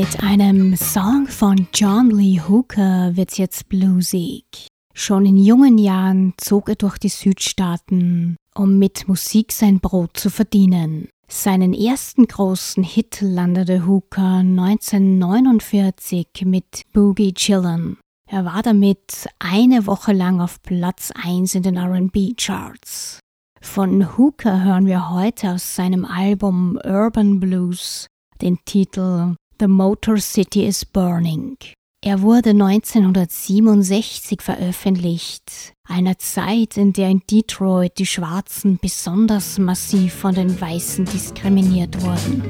Mit 0.00 0.22
einem 0.22 0.76
Song 0.76 1.26
von 1.26 1.68
John 1.74 2.08
Lee 2.08 2.40
Hooker 2.40 3.14
wird's 3.16 3.36
jetzt 3.36 3.68
bluesig. 3.68 4.46
Schon 4.94 5.26
in 5.26 5.36
jungen 5.36 5.76
Jahren 5.76 6.32
zog 6.38 6.70
er 6.70 6.76
durch 6.76 6.96
die 6.96 7.10
Südstaaten, 7.10 8.36
um 8.54 8.78
mit 8.78 9.08
Musik 9.08 9.52
sein 9.52 9.78
Brot 9.78 10.16
zu 10.16 10.30
verdienen. 10.30 11.10
Seinen 11.28 11.74
ersten 11.74 12.26
großen 12.26 12.82
Hit 12.82 13.18
landete 13.20 13.86
Hooker 13.86 14.38
1949 14.38 16.28
mit 16.46 16.86
Boogie 16.94 17.34
Chillin'. 17.34 17.98
Er 18.26 18.46
war 18.46 18.62
damit 18.62 19.28
eine 19.38 19.86
Woche 19.86 20.14
lang 20.14 20.40
auf 20.40 20.62
Platz 20.62 21.12
1 21.14 21.56
in 21.56 21.62
den 21.62 21.76
RB 21.76 22.34
Charts. 22.38 23.20
Von 23.60 24.16
Hooker 24.16 24.64
hören 24.64 24.86
wir 24.86 25.10
heute 25.10 25.50
aus 25.50 25.76
seinem 25.76 26.06
Album 26.06 26.78
Urban 26.82 27.38
Blues 27.38 28.06
den 28.40 28.56
Titel 28.64 29.34
The 29.60 29.68
Motor 29.68 30.16
City 30.16 30.64
is 30.64 30.86
Burning. 30.86 31.58
Er 32.02 32.22
wurde 32.22 32.52
1967 32.52 34.40
veröffentlicht, 34.40 35.74
einer 35.86 36.16
Zeit, 36.18 36.78
in 36.78 36.94
der 36.94 37.10
in 37.10 37.20
Detroit 37.30 37.98
die 37.98 38.06
Schwarzen 38.06 38.78
besonders 38.80 39.58
massiv 39.58 40.14
von 40.14 40.34
den 40.34 40.58
Weißen 40.58 41.04
diskriminiert 41.04 42.00
wurden. 42.00 42.42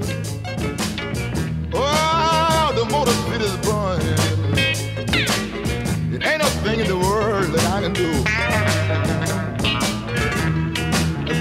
Oh, 1.72 2.72
the 2.76 2.84
motor 2.92 3.12
city 3.28 3.44
is 3.44 3.56
burning. 3.66 4.16
It 6.14 6.24
ain't 6.24 6.44
thing 6.62 6.78
in 6.78 6.86
the 6.86 6.96
world 6.96 7.52
that 7.52 7.66
I 7.76 7.80
can 7.82 7.92
do. 7.92 8.22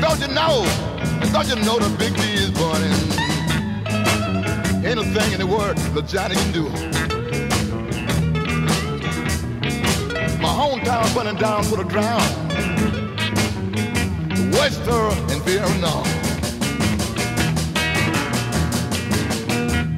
Don't 0.02 0.20
you 0.20 0.30
know? 0.34 0.66
Don't 1.32 1.48
you 1.48 1.58
know 1.64 1.78
the 1.78 1.90
big 2.00 2.16
D 2.16 2.22
is 2.34 2.50
burning? 2.50 2.99
Anything 4.90 5.34
in 5.34 5.40
the 5.40 5.46
world 5.46 5.78
that 5.78 6.08
Johnny 6.08 6.34
can 6.34 6.52
do. 6.52 6.64
My 10.42 10.50
hometown 10.50 11.14
burning 11.14 11.36
down 11.36 11.62
to 11.66 11.76
the 11.76 11.84
ground. 11.84 12.24
Wester 14.52 14.92
and 15.32 15.44
Vietnam. 15.44 16.04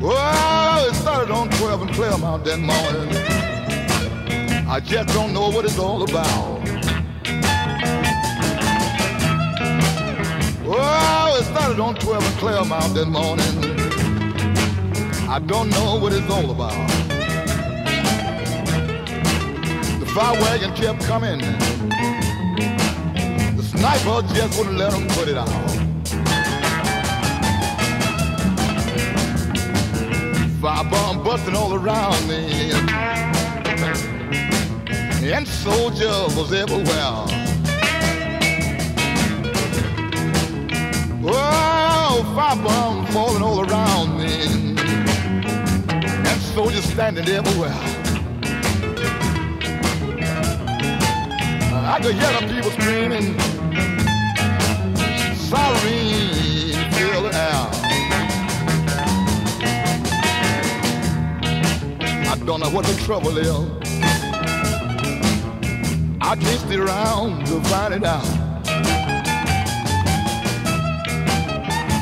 Well, 0.01 0.89
it 0.89 0.95
started 0.95 1.31
on 1.31 1.49
12 1.51 1.81
and 1.83 1.91
Clairmount 1.91 2.43
that 2.43 2.59
morning. 2.59 3.15
I 4.67 4.81
just 4.81 5.07
don't 5.13 5.31
know 5.31 5.49
what 5.51 5.63
it's 5.63 5.79
all 5.79 6.03
about. 6.03 6.59
Well, 10.67 11.35
it 11.37 11.45
started 11.45 11.79
on 11.79 11.95
12 11.95 12.25
and 12.25 12.35
Clairmount 12.35 12.93
that 12.95 13.07
morning. 13.07 13.80
I 15.33 15.39
don't 15.39 15.69
know 15.69 15.95
what 15.95 16.11
it's 16.11 16.29
all 16.29 16.51
about. 16.51 16.75
The 20.01 20.05
fire 20.13 20.33
wagon 20.41 20.73
kept 20.75 21.05
coming. 21.05 21.39
The 23.55 23.63
sniper 23.63 24.27
just 24.35 24.57
wouldn't 24.57 24.77
let 24.77 24.91
them 24.91 25.07
put 25.07 25.29
it 25.29 25.37
out. 25.37 25.47
Fire 30.59 30.83
bomb 30.91 31.23
busting 31.23 31.55
all 31.55 31.75
around 31.75 32.27
me. 32.27 32.71
and 35.31 35.47
soldiers 35.47 36.35
was 36.35 36.51
everywhere. 36.51 37.25
Oh, 41.23 42.33
fire 42.35 42.61
bombs 42.61 43.13
falling 43.13 43.41
all 43.41 43.61
around 43.61 44.17
me, 44.17 44.60
soldiers 46.41 46.83
standing 46.85 47.27
everywhere. 47.29 47.73
I 51.93 51.99
could 52.01 52.15
hear 52.15 52.31
the 52.39 52.47
people 52.53 52.71
screaming, 52.71 53.37
siren 55.35 56.91
fill 56.93 57.23
the 57.23 57.31
air. 57.33 57.67
I 62.29 62.35
don't 62.45 62.59
know 62.59 62.69
what 62.69 62.85
the 62.85 62.95
trouble 63.03 63.37
is. 63.37 63.47
I 66.21 66.35
can't 66.35 66.59
stay 66.61 66.77
around 66.77 67.45
to 67.47 67.61
find 67.69 67.93
it 67.93 68.03
out. 68.03 68.25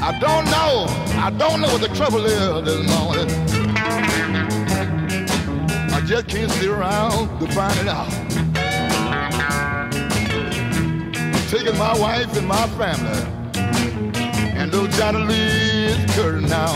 I 0.02 0.18
don't 0.20 0.46
know, 0.46 0.86
I 1.20 1.30
don't 1.38 1.62
know 1.62 1.72
what 1.72 1.82
the 1.82 1.96
trouble 1.96 2.26
is 2.26 2.66
this 2.66 2.88
morning. 2.90 3.49
Just 6.10 6.28
can't 6.28 6.50
sit 6.50 6.68
around 6.68 7.40
to 7.40 7.46
find 7.52 7.78
it 7.78 7.88
out. 7.88 8.10
Taking 11.52 11.78
my 11.78 11.96
wife 12.00 12.36
and 12.36 12.48
my 12.48 12.66
family, 12.80 13.22
and 14.58 14.72
little 14.72 14.88
Johnny 14.88 15.20
Lee 15.20 15.86
is 15.86 16.16
curtain 16.16 16.50
now. 16.50 16.74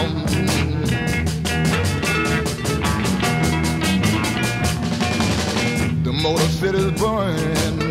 The 6.03 6.13
motor 6.13 6.43
city's 6.43 6.91
burning. 7.01 7.81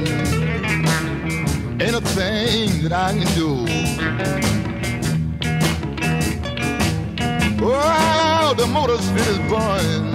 Ain't 1.83 1.97
a 1.97 2.01
thing 2.15 2.85
that 2.85 2.93
I 2.93 3.15
can 3.15 3.27
do. 3.35 3.67
Oh, 7.65 8.55
the 8.57 8.67
motor 8.69 8.99
city's 8.99 9.39
burning. 9.51 10.12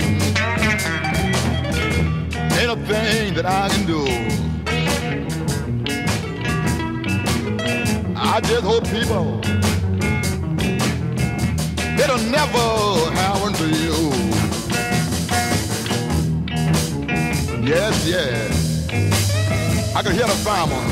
A 2.78 2.86
thing 2.86 3.34
that 3.34 3.46
I 3.46 3.70
can 3.70 3.86
do. 3.86 4.04
I 8.16 8.40
just 8.42 8.64
hope 8.64 8.84
people 8.90 9.42
it'll 12.04 12.24
never 12.30 12.66
happen 13.20 13.54
to 13.54 13.68
you. 13.84 13.98
Yes, 17.66 17.96
yes. 18.06 18.88
I 19.96 20.04
could 20.04 20.14
hear 20.14 20.28
the 20.28 20.38
fireman. 20.46 20.86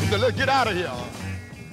He 0.00 0.16
let's 0.16 0.36
get 0.36 0.48
out 0.48 0.68
of 0.68 0.74
here. 0.74 0.90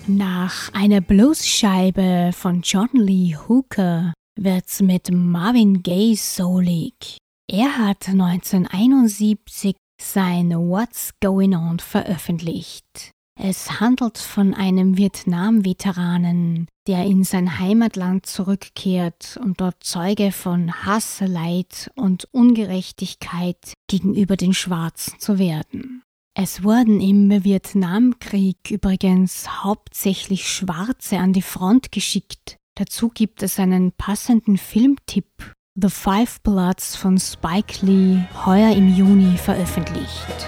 Nach 0.07 0.73
einer 0.73 0.99
Bluesscheibe 1.01 2.31
von 2.33 2.61
John 2.63 2.89
Lee 2.93 3.37
Hooker 3.47 4.13
wird's 4.43 4.81
mit 4.81 5.11
Marvin 5.11 5.83
Gaye 5.83 6.15
soulig. 6.15 7.17
Er 7.49 7.77
hat 7.77 8.07
1971 8.09 9.75
sein 10.01 10.51
What's 10.51 11.11
Going 11.21 11.55
On 11.55 11.79
veröffentlicht. 11.79 13.11
Es 13.39 13.79
handelt 13.79 14.17
von 14.17 14.53
einem 14.53 14.97
Vietnam-Veteranen, 14.97 16.67
der 16.87 17.05
in 17.05 17.23
sein 17.23 17.59
Heimatland 17.59 18.25
zurückkehrt 18.25 19.39
und 19.41 19.61
dort 19.61 19.83
Zeuge 19.83 20.31
von 20.31 20.85
Hass, 20.85 21.21
Leid 21.21 21.91
und 21.95 22.27
Ungerechtigkeit 22.31 23.73
gegenüber 23.87 24.37
den 24.37 24.53
Schwarzen 24.53 25.19
zu 25.19 25.39
werden. 25.39 26.03
Es 26.33 26.63
wurden 26.63 27.01
im 27.01 27.43
Vietnamkrieg 27.43 28.71
übrigens 28.71 29.63
hauptsächlich 29.63 30.47
Schwarze 30.47 31.17
an 31.17 31.33
die 31.33 31.41
Front 31.41 31.91
geschickt. 31.91 32.57
Dazu 32.75 33.09
gibt 33.09 33.43
es 33.43 33.59
einen 33.59 33.91
passenden 33.91 34.57
Filmtipp. 34.57 35.53
The 35.75 35.89
Five 35.89 36.41
Bloods 36.41 36.95
von 36.95 37.17
Spike 37.17 37.85
Lee, 37.85 38.23
heuer 38.45 38.75
im 38.75 38.93
Juni 38.93 39.37
veröffentlicht. 39.37 40.47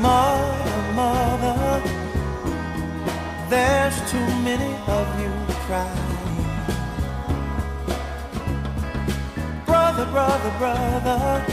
Mother, 0.00 0.92
mother, 0.94 1.82
there's 3.48 3.96
too 4.10 4.18
many 4.42 4.74
of 4.86 5.06
you 5.20 5.30
crying. 5.66 6.14
Brother, 9.66 10.06
brother, 10.06 10.50
brother, 10.58 11.46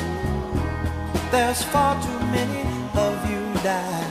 there's 1.31 1.63
far 1.63 1.95
too 2.01 2.25
many 2.31 2.61
of 2.95 3.29
you 3.29 3.39
dying. 3.63 4.10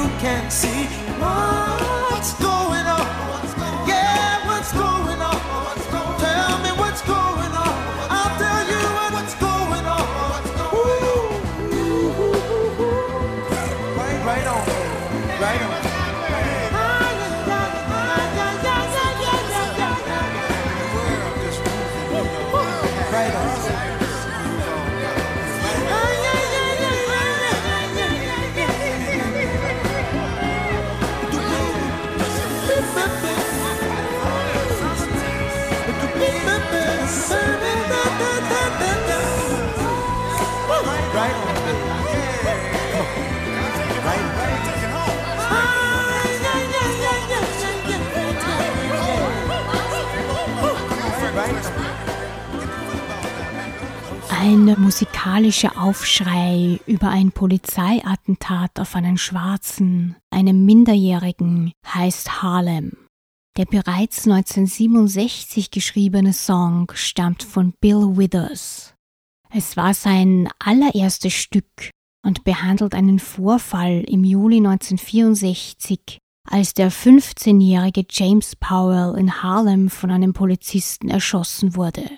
you 0.00 0.08
can't 0.18 0.50
see 0.50 0.86
what's 1.20 2.32
going 2.34 2.54
on. 2.54 2.59
ein 54.40 54.74
musikalischer 54.80 55.78
Aufschrei 55.78 56.80
über 56.86 57.10
ein 57.10 57.30
Polizeiattentat 57.30 58.80
auf 58.80 58.96
einen 58.96 59.18
Schwarzen, 59.18 60.16
einem 60.30 60.64
Minderjährigen, 60.64 61.72
heißt 61.86 62.42
Harlem. 62.42 62.92
Der 63.58 63.66
bereits 63.66 64.26
1967 64.26 65.70
geschriebene 65.70 66.32
Song 66.32 66.90
stammt 66.94 67.42
von 67.42 67.74
Bill 67.82 68.16
Withers. 68.16 68.94
Es 69.50 69.76
war 69.76 69.92
sein 69.92 70.48
allererstes 70.58 71.34
Stück 71.34 71.90
und 72.26 72.42
behandelt 72.42 72.94
einen 72.94 73.18
Vorfall 73.18 74.04
im 74.08 74.24
Juli 74.24 74.56
1964, 74.56 76.16
als 76.48 76.72
der 76.72 76.90
15-jährige 76.90 78.06
James 78.08 78.56
Powell 78.56 79.18
in 79.18 79.42
Harlem 79.42 79.90
von 79.90 80.10
einem 80.10 80.32
Polizisten 80.32 81.10
erschossen 81.10 81.76
wurde. 81.76 82.08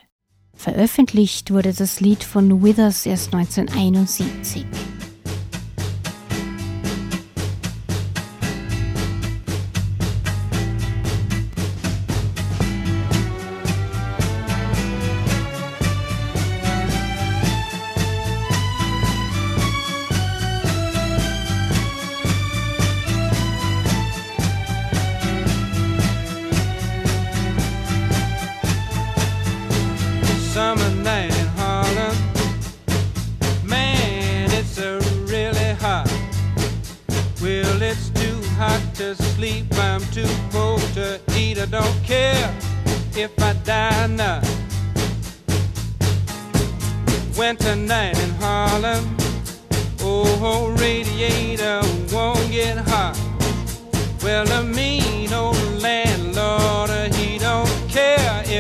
Veröffentlicht 0.63 1.51
wurde 1.51 1.73
das 1.73 1.99
Lied 1.99 2.23
von 2.23 2.63
Withers 2.63 3.05
erst 3.05 3.35
1971. 3.35 4.65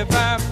if 0.03 0.12
I 0.17 0.52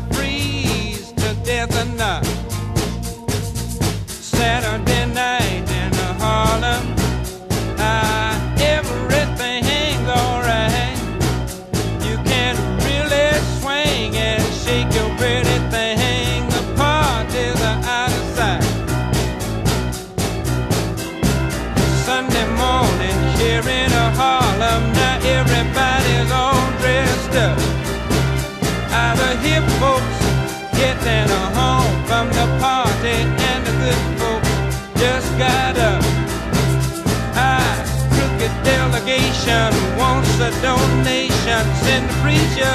everyone 39.71 39.95
who 39.95 39.99
wants 39.99 40.35
a 40.41 40.51
donation, 40.63 41.63
send 41.83 42.09
the 42.09 42.15
preacher 42.23 42.75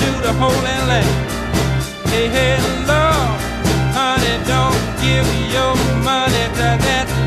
to 0.00 0.10
the 0.22 0.32
Holy 0.38 0.76
Land. 0.88 1.30
Hey, 2.08 2.28
hey, 2.28 2.56
Lord, 2.86 3.40
honey, 3.94 4.36
don't 4.46 4.80
give 5.00 5.26
your 5.52 5.74
money 6.02 6.46
to 6.58 6.68
that 6.86 7.25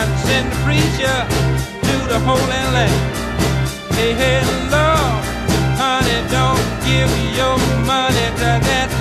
and 0.00 0.18
send 0.20 0.52
the 0.52 0.56
preacher 0.62 1.18
to 1.88 1.96
the 2.12 2.18
Holy 2.20 2.62
Land. 2.74 2.98
Hey, 3.96 4.12
hey, 4.14 4.40
Lord, 4.70 5.24
honey, 5.80 6.20
don't 6.30 6.66
give 6.86 7.10
your 7.38 7.56
money 7.82 8.28
to 8.40 8.50
that 8.68 8.97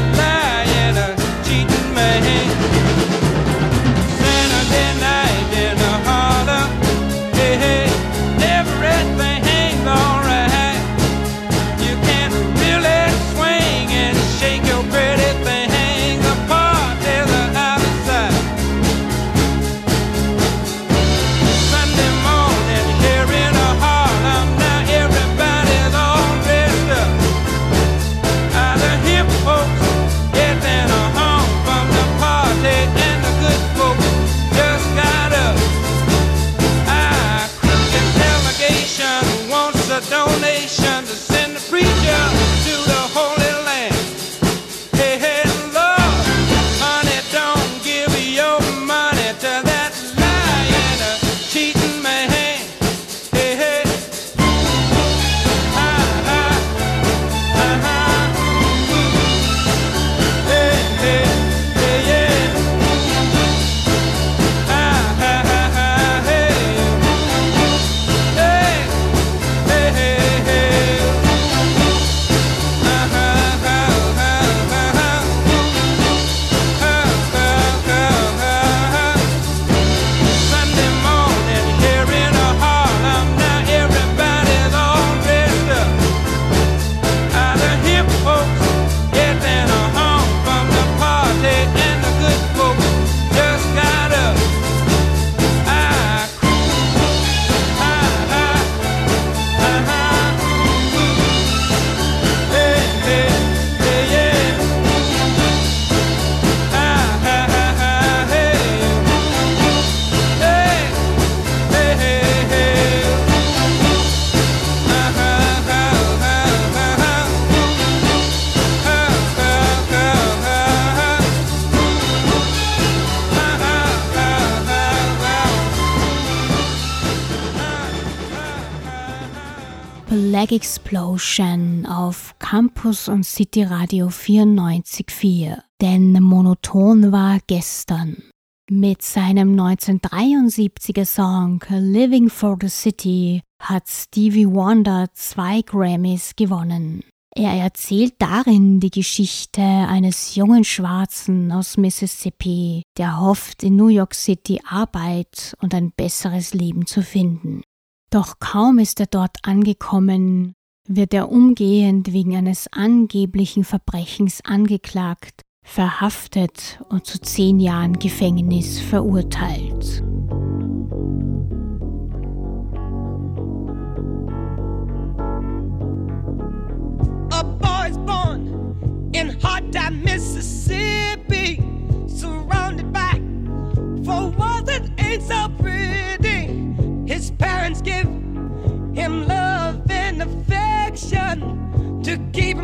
Explosion 130.87 131.85
auf 131.85 132.33
Campus 132.39 133.09
und 133.09 133.25
City 133.25 133.63
Radio 133.63 134.07
94.4. 134.07 135.57
Denn 135.81 136.13
monoton 136.13 137.11
war 137.11 137.39
gestern. 137.45 138.23
Mit 138.71 139.01
seinem 139.01 139.59
1973er 139.59 141.03
Song 141.03 141.61
Living 141.69 142.29
for 142.29 142.57
the 142.61 142.69
City 142.69 143.41
hat 143.61 143.89
Stevie 143.89 144.47
Wonder 144.47 145.07
zwei 145.13 145.61
Grammys 145.61 146.37
gewonnen. 146.37 147.03
Er 147.35 147.51
erzählt 147.51 148.13
darin 148.19 148.79
die 148.79 148.91
Geschichte 148.91 149.61
eines 149.61 150.35
jungen 150.35 150.63
Schwarzen 150.63 151.51
aus 151.51 151.75
Mississippi, 151.75 152.83
der 152.97 153.19
hofft, 153.19 153.61
in 153.61 153.75
New 153.75 153.89
York 153.89 154.15
City 154.15 154.61
Arbeit 154.65 155.53
und 155.59 155.73
ein 155.75 155.91
besseres 155.91 156.53
Leben 156.53 156.85
zu 156.85 157.03
finden. 157.03 157.61
Doch 158.09 158.39
kaum 158.39 158.79
ist 158.79 159.01
er 159.01 159.07
dort 159.07 159.35
angekommen, 159.43 160.53
wird 160.87 161.13
er 161.13 161.31
umgehend 161.31 162.13
wegen 162.13 162.35
eines 162.35 162.67
angeblichen 162.71 163.63
Verbrechens 163.63 164.41
angeklagt, 164.43 165.41
verhaftet 165.63 166.79
und 166.89 167.05
zu 167.05 167.19
zehn 167.19 167.59
Jahren 167.59 167.99
Gefängnis 167.99 168.79
verurteilt. 168.79 170.03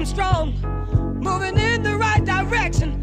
Him 0.03 0.07
strong, 0.07 1.19
moving 1.21 1.57
in 1.57 1.81
the 1.81 1.95
right 1.95 2.23
direction, 2.25 3.02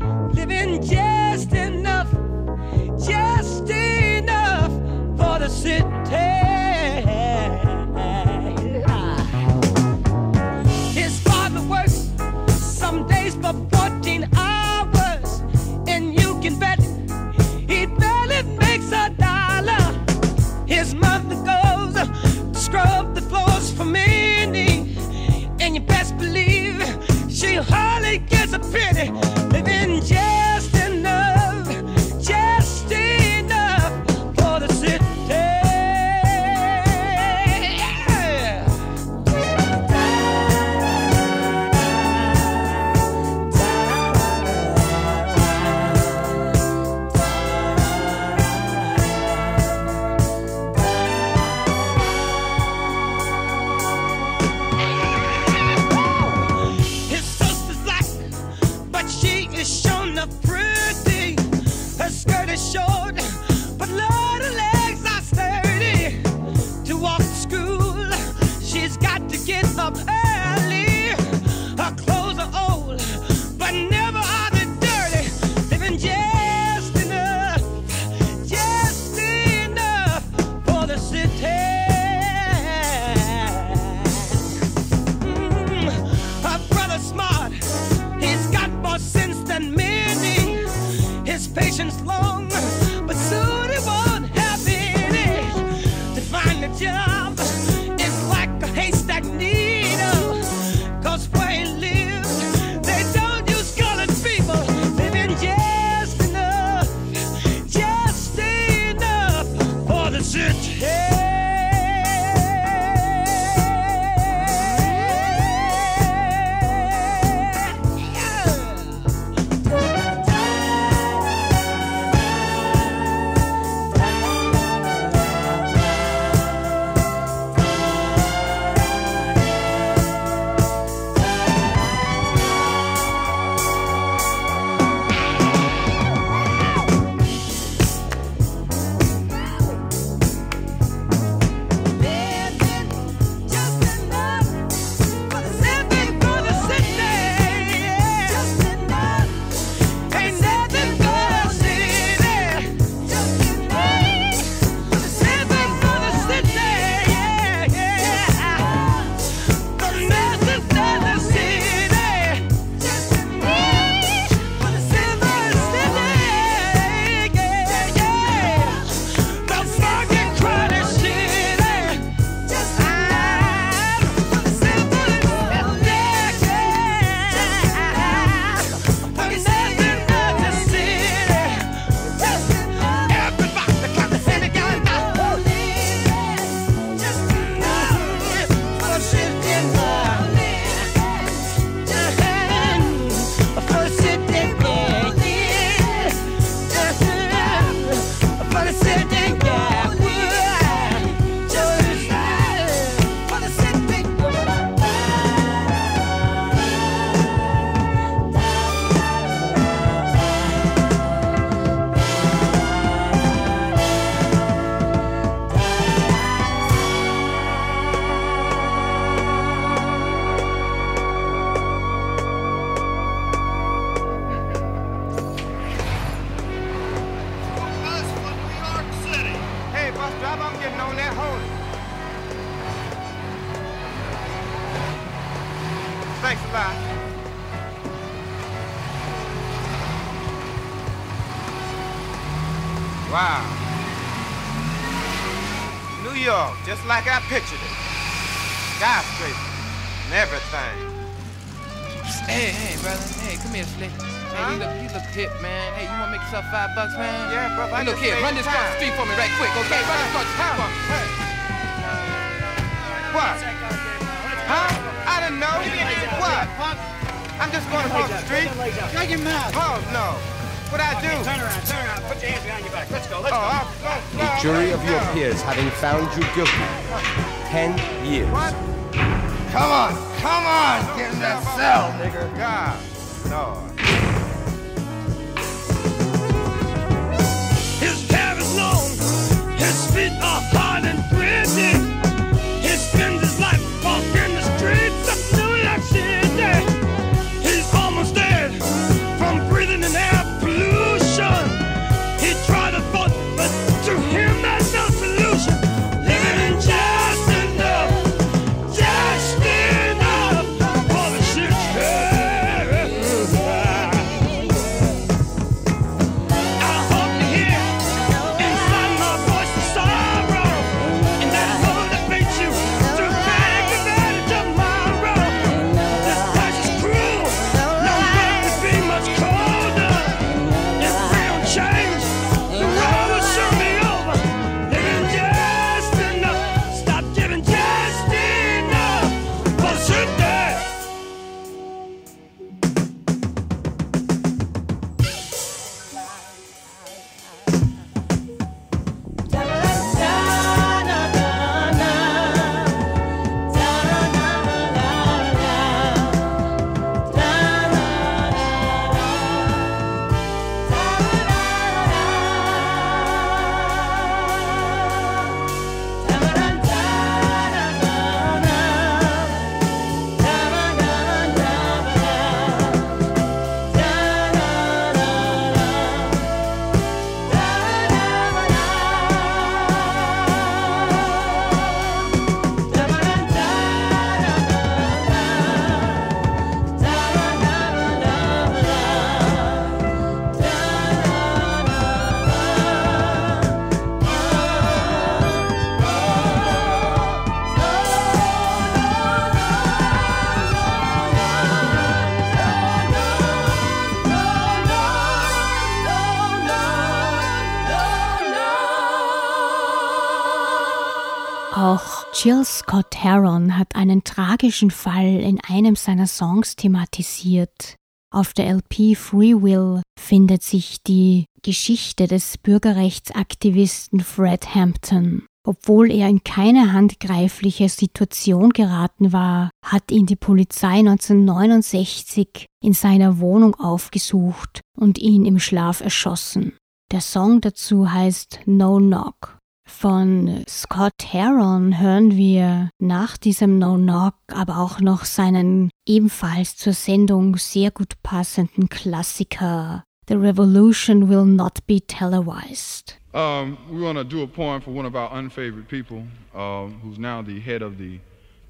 Jill 412.23 412.45
Scott 412.45 413.03
Heron 413.03 413.57
hat 413.57 413.75
einen 413.75 414.05
tragischen 414.05 414.71
Fall 414.71 415.21
in 415.21 415.41
einem 415.41 415.75
seiner 415.75 416.07
Songs 416.07 416.55
thematisiert. 416.55 417.77
Auf 418.15 418.35
der 418.35 418.55
LP 418.55 418.95
Free 418.95 419.33
Will 419.41 419.81
findet 419.99 420.43
sich 420.43 420.83
die 420.83 421.25
Geschichte 421.43 422.09
des 422.09 422.37
Bürgerrechtsaktivisten 422.37 424.01
Fred 424.01 424.55
Hampton. 424.55 425.25
Obwohl 425.49 425.91
er 425.91 426.11
in 426.11 426.23
keine 426.23 426.75
handgreifliche 426.75 427.71
Situation 427.71 428.51
geraten 428.51 429.15
war, 429.15 429.49
hat 429.65 429.91
ihn 429.91 430.05
die 430.05 430.17
Polizei 430.17 430.81
1969 430.81 432.45
in 432.63 432.75
seiner 432.75 433.19
Wohnung 433.21 433.55
aufgesucht 433.55 434.61
und 434.77 434.99
ihn 434.99 435.25
im 435.25 435.39
Schlaf 435.39 435.81
erschossen. 435.81 436.53
Der 436.93 437.01
Song 437.01 437.41
dazu 437.41 437.91
heißt 437.91 438.41
No 438.45 438.77
Knock. 438.77 439.40
Von 439.71 440.45
Scott 440.47 440.93
Heron 441.13 441.81
hören 441.81 442.15
wir 442.15 442.69
nach 442.79 443.17
diesem 443.17 443.59
No 443.59 443.77
Knock 443.77 444.15
aber 444.29 444.59
auch 444.59 444.81
noch 444.81 445.07
seinen 445.07 445.71
ebenfalls 445.87 446.57
zur 446.57 446.75
Sendung 446.75 447.39
sehr 447.39 447.71
gut 447.71 447.95
passenden 448.03 448.69
Klassiker 448.69 449.85
The 450.09 450.17
Revolution 450.17 451.09
Will 451.09 451.25
Not 451.25 451.67
Be 451.67 451.81
Televised. 451.81 452.99
Um, 453.15 453.57
we 453.71 453.81
want 453.81 453.97
to 453.97 454.05
do 454.05 454.23
a 454.23 454.27
poem 454.27 454.61
for 454.61 454.73
one 454.73 454.85
of 454.87 454.95
our 454.95 455.11
unfavored 455.13 455.67
people, 455.69 456.05
um, 456.35 456.81
who's 456.83 456.99
now 456.99 457.23
the 457.23 457.41
head 457.41 457.63
of 457.63 457.79
the 457.79 458.01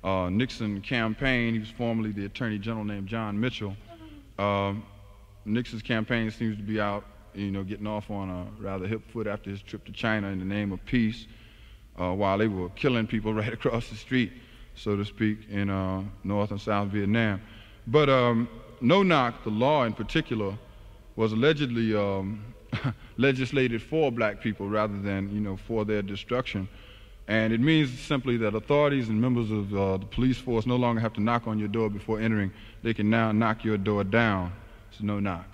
uh, 0.03 0.31
Nixon 0.31 0.81
campaign. 0.81 1.55
He 1.55 1.61
was 1.61 1.71
formerly 1.71 2.13
the 2.13 2.25
Attorney 2.25 2.59
General 2.59 2.85
named 2.85 3.09
John 3.09 3.39
Mitchell. 3.39 3.77
Um, 4.39 4.83
Nixon's 5.45 5.83
campaign 5.83 6.31
seems 6.31 6.57
to 6.57 6.63
be 6.63 6.81
out, 6.81 7.05
you 7.35 7.51
know, 7.51 7.63
getting 7.63 7.87
off 7.87 8.11
on 8.11 8.29
a 8.31 8.47
rather 8.63 8.87
hip 8.87 9.03
foot 9.13 9.27
after 9.27 9.51
his 9.51 9.63
trip 9.63 9.85
to 9.85 9.93
China 9.93 10.29
in 10.29 10.39
the 10.39 10.45
name 10.45 10.73
of 10.73 10.85
peace, 10.85 11.27
uh, 11.99 12.13
while 12.13 12.39
they 12.39 12.49
were 12.49 12.69
killing 12.71 13.07
people 13.07 13.33
right 13.43 13.53
across 13.53 13.89
the 13.89 13.97
street, 13.97 14.33
so 14.75 14.97
to 14.97 15.05
speak, 15.05 15.39
in 15.51 15.71
uh, 15.71 16.03
North 16.25 16.51
and 16.51 16.61
South 16.61 16.89
Vietnam. 16.89 17.41
But 17.87 18.09
um, 18.09 18.49
no 18.81 19.03
knock, 19.03 19.45
the 19.45 19.51
law 19.51 19.85
in 19.85 19.93
particular, 19.93 20.57
was 21.17 21.33
allegedly 21.33 21.95
um, 21.95 22.43
legislated 23.17 23.83
for 23.83 24.11
black 24.11 24.41
people 24.41 24.69
rather 24.69 24.99
than, 25.01 25.35
you 25.35 25.41
know, 25.41 25.57
for 25.57 25.85
their 25.85 26.03
destruction. 26.03 26.69
And 27.29 27.53
it 27.53 27.61
means 27.61 27.97
simply 27.97 28.37
that 28.39 28.55
authorities 28.55 29.09
and 29.09 29.21
members 29.21 29.51
of 29.51 29.73
uh, 29.73 29.97
the 29.99 30.07
police 30.07 30.39
force 30.39 30.67
no 30.67 30.77
longer 30.77 31.01
have 31.01 31.13
to 31.15 31.21
knock 31.21 31.47
on 31.47 31.59
your 31.59 31.69
door 31.69 31.89
before 31.89 32.21
entering. 32.21 32.51
They 32.83 32.93
can 32.93 33.09
now 33.09 33.31
knock 33.31 33.65
your 33.65 33.77
door 33.77 34.03
down. 34.03 34.53
It's 34.91 35.01
no 35.01 35.21
knock. 35.21 35.47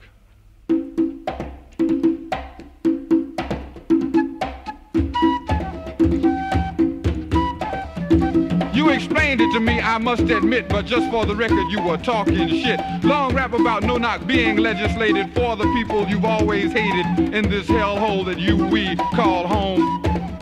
You 8.87 8.93
explained 8.93 9.41
it 9.41 9.53
to 9.53 9.59
me, 9.59 9.81
I 9.81 9.99
must 9.99 10.23
admit, 10.31 10.69
but 10.69 10.87
just 10.87 11.11
for 11.11 11.27
the 11.27 11.35
record, 11.35 11.73
you 11.73 11.83
were 11.83 11.97
talking 11.97 12.47
shit. 12.49 12.79
Long 13.03 13.35
rap 13.35 13.53
about 13.53 13.83
no 13.83 13.97
knock 13.97 14.25
being 14.29 14.59
legislated 14.59 15.35
for 15.35 15.57
the 15.57 15.65
people 15.75 16.07
you've 16.07 16.25
always 16.25 16.73
hated 16.73 17.35
in 17.35 17.51
this 17.51 17.67
hellhole 17.67 18.25
that 18.27 18.39
you 18.39 18.65
we 18.65 18.95
call 19.13 19.49
home. 19.49 20.36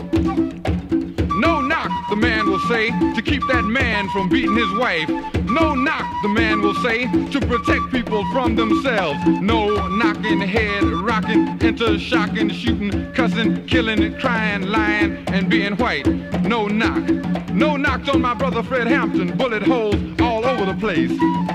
The 2.14 2.20
man 2.20 2.48
will 2.48 2.60
say, 2.60 2.90
to 2.90 3.20
keep 3.20 3.42
that 3.48 3.64
man 3.64 4.08
from 4.10 4.28
beating 4.28 4.54
his 4.54 4.72
wife. 4.74 5.08
No 5.46 5.74
knock, 5.74 6.04
the 6.22 6.28
man 6.28 6.62
will 6.62 6.76
say, 6.76 7.06
to 7.08 7.40
protect 7.40 7.90
people 7.90 8.24
from 8.30 8.54
themselves. 8.54 9.18
No 9.26 9.88
knocking, 9.88 10.40
head 10.40 10.84
rocking, 10.84 11.60
into 11.60 11.98
shocking, 11.98 12.50
shooting, 12.50 13.12
cussing, 13.14 13.66
killing, 13.66 14.16
crying, 14.20 14.62
lying, 14.62 15.24
and 15.26 15.50
being 15.50 15.74
white. 15.74 16.06
No 16.42 16.68
knock. 16.68 17.02
No 17.50 17.76
knocked 17.76 18.08
on 18.08 18.22
my 18.22 18.34
brother 18.34 18.62
Fred 18.62 18.86
Hampton, 18.86 19.36
bullet 19.36 19.64
holes 19.64 19.96
all 20.20 20.44
over 20.44 20.66
the 20.66 20.78
place. 20.78 21.10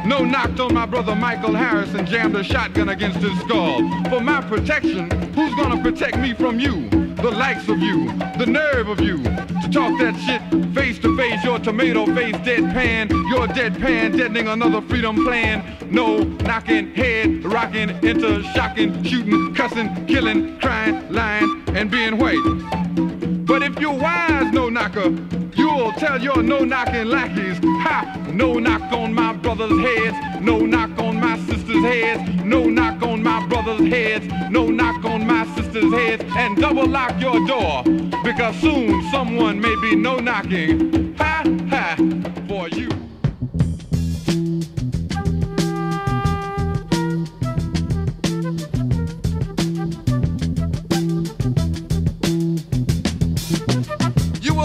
No 0.06 0.26
knocked 0.26 0.60
on 0.60 0.74
my 0.74 0.86
brother 0.86 1.16
Michael 1.16 1.56
Harrison, 1.56 2.06
jammed 2.06 2.36
a 2.36 2.44
shotgun 2.44 2.90
against 2.90 3.20
his 3.20 3.40
skull. 3.40 3.80
For 4.10 4.20
my 4.20 4.42
protection, 4.42 5.10
who's 5.32 5.56
gonna 5.56 5.82
protect 5.82 6.18
me 6.18 6.34
from 6.34 6.60
you? 6.60 6.99
The 7.22 7.32
likes 7.32 7.68
of 7.68 7.80
you, 7.80 8.08
the 8.38 8.46
nerve 8.46 8.88
of 8.88 9.02
you, 9.02 9.18
to 9.22 9.70
talk 9.70 10.00
that 10.00 10.16
shit 10.26 10.74
face 10.74 10.98
to 11.00 11.18
face, 11.18 11.44
your 11.44 11.60
tomato 11.60 12.06
face 12.06 12.36
deadpan, 12.38 13.10
your 13.30 13.46
deadpan 13.48 14.18
deadening 14.18 14.48
another 14.48 14.82
freedom 14.82 15.26
plan. 15.26 15.78
No 15.92 16.20
knocking, 16.20 16.96
head 16.96 17.44
rocking, 17.44 17.90
into 18.04 18.42
shocking, 18.54 19.04
shooting, 19.04 19.54
cussing, 19.54 20.06
killing, 20.06 20.58
crying, 20.60 21.12
lying, 21.12 21.64
and 21.68 21.92
being 21.92 22.18
white. 22.18 23.19
But 23.50 23.64
if 23.64 23.80
you're 23.80 23.92
wise, 23.92 24.54
no 24.54 24.70
knocker, 24.70 25.10
you'll 25.56 25.92
tell 25.94 26.22
your 26.22 26.44
no 26.44 26.60
knocking 26.60 27.08
lackeys, 27.08 27.58
ha, 27.82 28.06
no 28.32 28.60
knock 28.60 28.94
on 28.94 29.12
my 29.12 29.34
brother's 29.34 29.72
heads, 29.82 30.40
no 30.40 30.60
knock 30.60 30.92
on 31.00 31.20
my 31.20 31.36
sister's 31.48 31.84
heads, 31.84 32.46
no 32.46 32.66
knock 32.66 33.02
on 33.02 33.24
my 33.24 33.44
brother's 33.48 33.92
heads, 33.92 34.28
no 34.52 34.68
knock 34.68 35.04
on 35.04 35.26
my 35.26 35.48
sister's 35.56 35.92
heads, 35.92 36.24
and 36.38 36.58
double 36.58 36.86
lock 36.86 37.20
your 37.20 37.44
door, 37.48 37.82
because 38.24 38.56
soon 38.58 39.02
someone 39.10 39.60
may 39.60 39.76
be 39.82 39.96
no 39.96 40.18
knocking, 40.18 41.16
ha, 41.16 41.42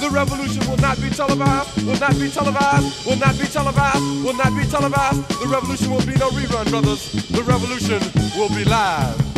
The 0.00 0.08
revolution 0.08 0.66
will 0.66 0.78
not 0.78 0.98
be 0.98 1.10
televised, 1.10 1.84
will 1.84 2.00
not 2.00 2.18
be 2.18 2.30
televised, 2.30 3.06
will 3.06 3.16
not 3.16 3.38
be 3.38 3.44
televised, 3.44 4.24
will 4.24 4.32
not 4.32 4.56
be 4.56 4.64
televised. 4.64 5.28
The 5.28 5.46
revolution 5.46 5.90
will 5.90 6.06
be 6.06 6.14
no 6.14 6.30
rerun, 6.30 6.70
brothers. 6.70 7.12
The 7.28 7.42
revolution 7.42 8.00
will 8.34 8.48
be 8.48 8.64
live. 8.64 9.30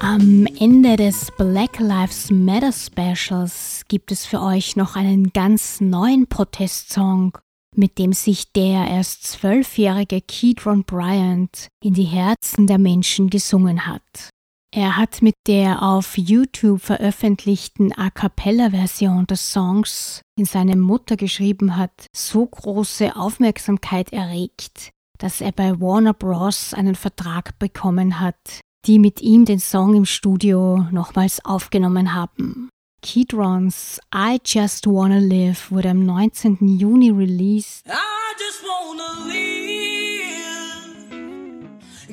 Am 0.00 0.46
Ende 0.58 0.96
des 0.96 1.30
Black 1.36 1.78
Lives 1.78 2.32
Matter 2.32 2.72
Specials 2.72 3.82
gibt 3.86 4.10
es 4.10 4.26
für 4.26 4.42
euch 4.42 4.74
noch 4.74 4.96
einen 4.96 5.32
ganz 5.32 5.80
neuen 5.80 6.26
Protestsong, 6.26 7.38
mit 7.76 7.98
dem 7.98 8.12
sich 8.12 8.52
der 8.52 8.88
erst 8.88 9.22
zwölfjährige 9.22 10.20
Keatron 10.20 10.82
Bryant 10.82 11.68
in 11.80 11.94
die 11.94 12.02
Herzen 12.02 12.66
der 12.66 12.78
Menschen 12.78 13.30
gesungen 13.30 13.86
hat. 13.86 14.30
Er 14.70 14.98
hat 14.98 15.22
mit 15.22 15.34
der 15.46 15.82
auf 15.82 16.18
YouTube 16.18 16.82
veröffentlichten 16.82 17.92
A 17.96 18.10
cappella-Version 18.10 19.26
des 19.26 19.50
Songs, 19.50 20.20
den 20.38 20.44
seine 20.44 20.76
Mutter 20.76 21.16
geschrieben 21.16 21.76
hat, 21.76 22.06
so 22.14 22.44
große 22.44 23.16
Aufmerksamkeit 23.16 24.12
erregt, 24.12 24.90
dass 25.18 25.40
er 25.40 25.52
bei 25.52 25.80
Warner 25.80 26.12
Bros. 26.12 26.74
einen 26.74 26.96
Vertrag 26.96 27.58
bekommen 27.58 28.20
hat, 28.20 28.60
die 28.84 28.98
mit 28.98 29.22
ihm 29.22 29.46
den 29.46 29.58
Song 29.58 29.94
im 29.94 30.04
Studio 30.04 30.86
nochmals 30.90 31.42
aufgenommen 31.46 32.14
haben. 32.14 32.68
Keatrons 33.00 34.00
I 34.14 34.38
Just 34.44 34.86
Wanna 34.86 35.18
Live 35.18 35.70
wurde 35.70 35.90
am 35.90 36.04
19. 36.04 36.58
Juni 36.78 37.10
released. 37.10 37.86
I 37.86 38.34
just 38.38 38.62
wanna 38.64 39.24
live. 39.28 39.48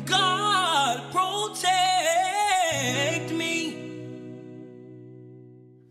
God 0.06 0.45
take 2.94 3.32
me. 3.32 3.56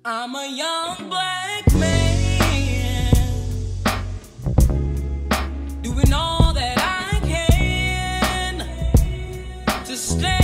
I'm 0.04 0.34
a 0.34 0.46
young 0.62 1.08
black 1.08 1.64
man 1.74 3.12
doing 5.82 6.12
all 6.12 6.52
that 6.52 6.78
I 6.78 7.20
can 7.26 8.54
to 9.86 9.96
stay. 9.96 10.43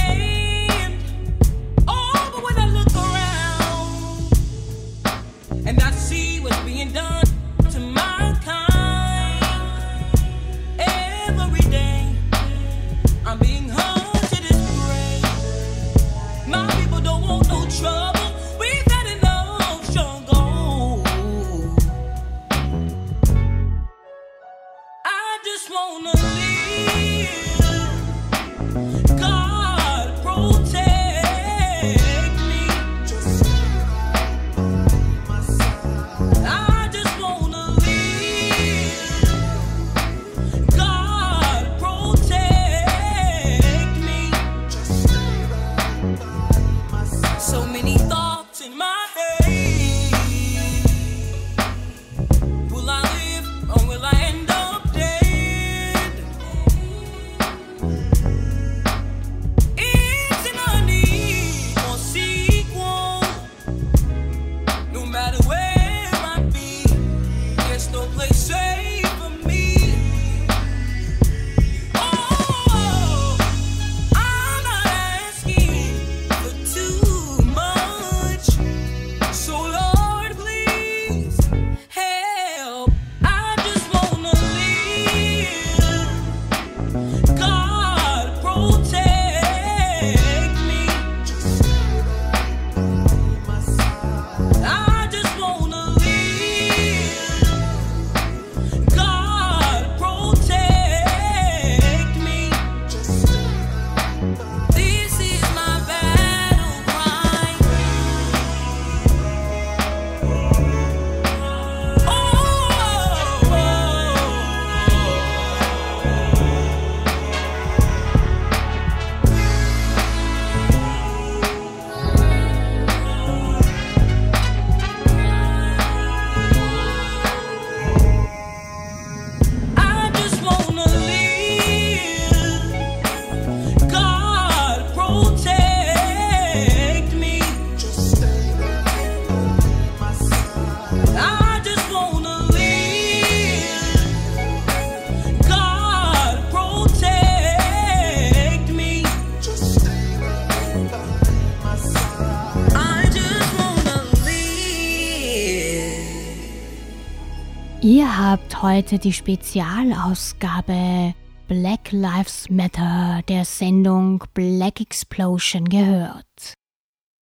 Ihr 158.11 158.19
habt 158.19 158.61
heute 158.61 158.99
die 158.99 159.13
Spezialausgabe 159.13 161.15
Black 161.47 161.93
Lives 161.93 162.51
Matter 162.51 163.23
der 163.29 163.45
Sendung 163.45 164.25
Black 164.35 164.81
Explosion 164.81 165.69
gehört. 165.69 166.55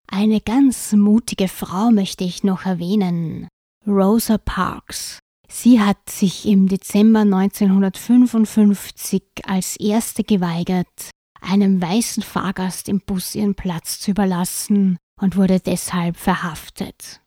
Eine 0.09 0.39
ganz 0.39 0.93
mutige 0.93 1.49
Frau 1.49 1.91
möchte 1.91 2.23
ich 2.23 2.45
noch 2.45 2.65
erwähnen, 2.65 3.49
Rosa 3.85 4.37
Parks. 4.37 5.19
Sie 5.49 5.81
hat 5.81 6.09
sich 6.09 6.47
im 6.47 6.69
Dezember 6.69 7.19
1955 7.19 9.23
als 9.45 9.75
erste 9.75 10.23
geweigert, 10.23 11.11
einem 11.41 11.81
weißen 11.81 12.23
Fahrgast 12.23 12.87
im 12.87 13.01
Bus 13.01 13.35
ihren 13.35 13.55
Platz 13.55 13.99
zu 13.99 14.11
überlassen 14.11 14.97
und 15.19 15.35
wurde 15.35 15.59
deshalb 15.59 16.15
verhaftet. 16.15 17.19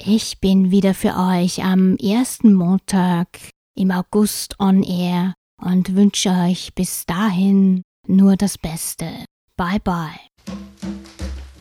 Ich 0.00 0.38
bin 0.38 0.70
wieder 0.70 0.94
für 0.94 1.16
euch 1.16 1.64
am 1.64 1.96
ersten 1.96 2.54
Montag 2.54 3.26
im 3.74 3.90
August 3.90 4.54
on 4.60 4.84
Air 4.84 5.34
und 5.60 5.96
wünsche 5.96 6.30
euch 6.30 6.72
bis 6.76 7.04
dahin 7.04 7.82
nur 8.06 8.36
das 8.36 8.56
Beste. 8.58 9.24
Bye 9.56 9.80
bye. 9.82 10.20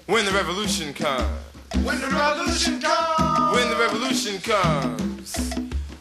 When 0.06 0.24
the 0.26 0.32
revolution 0.32 0.94
comes. 0.94 1.26
When 1.84 2.00
the 2.00 2.16
revolution 2.16 2.80
comes. 2.80 3.56
When 3.56 3.70
the 3.70 3.76
revolution 3.76 4.40
comes. 4.44 5.50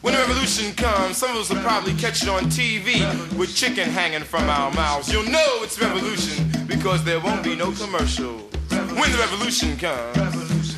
When 0.03 0.15
the 0.15 0.21
revolution 0.21 0.77
comes, 0.77 1.17
some 1.17 1.31
of 1.31 1.39
us 1.39 1.49
will 1.49 1.63
probably 1.63 1.95
catch 1.95 2.23
it 2.23 2.29
on 2.29 2.51
TV 2.51 3.01
with 3.39 3.57
chicken 3.57 3.89
hanging 3.89 4.25
from 4.25 4.49
our 4.51 4.71
mouths. 4.75 5.11
You'll 5.11 5.31
know 5.31 5.63
it's 5.63 5.81
revolution 5.81 6.53
because 6.69 7.03
there 7.03 7.19
won't 7.19 7.43
be 7.43 7.57
no 7.57 7.73
commercial. 7.73 8.35
When 8.69 9.11
the 9.11 9.19
revolution 9.19 9.79
comes. 9.79 10.46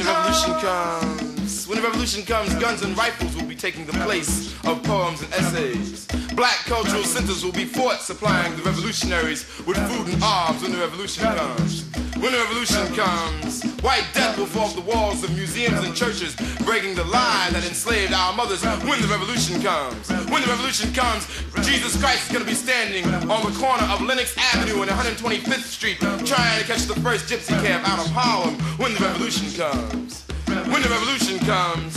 When 0.00 0.06
the 0.06 0.14
revolution 0.14 0.54
comes, 0.54 1.68
when 1.68 1.76
the 1.76 1.84
revolution 1.84 2.22
comes, 2.24 2.54
guns 2.54 2.80
and 2.80 2.96
rifles 2.96 3.36
will 3.36 3.46
be 3.46 3.54
taking 3.54 3.84
the 3.84 3.92
place 3.92 4.54
of 4.64 4.82
poems 4.82 5.20
and 5.20 5.30
essays. 5.34 6.06
Black 6.34 6.56
cultural 6.64 7.04
centers 7.04 7.44
will 7.44 7.52
be 7.52 7.66
forts 7.66 8.06
supplying 8.06 8.56
the 8.56 8.62
revolutionaries 8.62 9.44
with 9.66 9.76
food 9.90 10.08
and 10.08 10.22
arms 10.22 10.62
when 10.62 10.72
the 10.72 10.78
revolution 10.78 11.24
comes. 11.24 11.84
When 12.20 12.32
the 12.32 12.38
revolution 12.38 12.86
comes, 12.94 13.64
white 13.80 14.04
death 14.12 14.36
will 14.36 14.44
fall 14.44 14.64
off 14.64 14.74
the 14.74 14.82
walls 14.82 15.24
of 15.24 15.34
museums 15.34 15.82
and 15.82 15.96
churches, 15.96 16.36
breaking 16.66 16.94
the 16.94 17.04
lie 17.04 17.48
that 17.52 17.64
enslaved 17.66 18.12
our 18.12 18.34
mothers. 18.34 18.62
When 18.62 19.00
the 19.00 19.08
revolution 19.08 19.62
comes, 19.62 20.10
when 20.28 20.42
the 20.42 20.48
revolution 20.48 20.92
comes, 20.92 21.26
Jesus 21.62 21.98
Christ 21.98 22.26
is 22.26 22.32
going 22.32 22.44
to 22.44 22.50
be 22.50 22.54
standing 22.54 23.06
on 23.06 23.50
the 23.50 23.58
corner 23.58 23.84
of 23.84 24.02
Lenox 24.02 24.36
Avenue 24.36 24.82
and 24.82 24.90
125th 24.90 25.64
Street, 25.64 25.98
trying 25.98 26.60
to 26.60 26.66
catch 26.66 26.82
the 26.84 27.00
first 27.00 27.24
gypsy 27.24 27.58
cab 27.64 27.80
out 27.86 27.98
of 27.98 28.12
Harlem. 28.12 28.54
When 28.76 28.92
the 28.92 29.00
revolution 29.00 29.50
comes. 29.56 30.26
When 30.68 30.82
the 30.82 30.90
revolution 30.90 31.38
comes, 31.48 31.94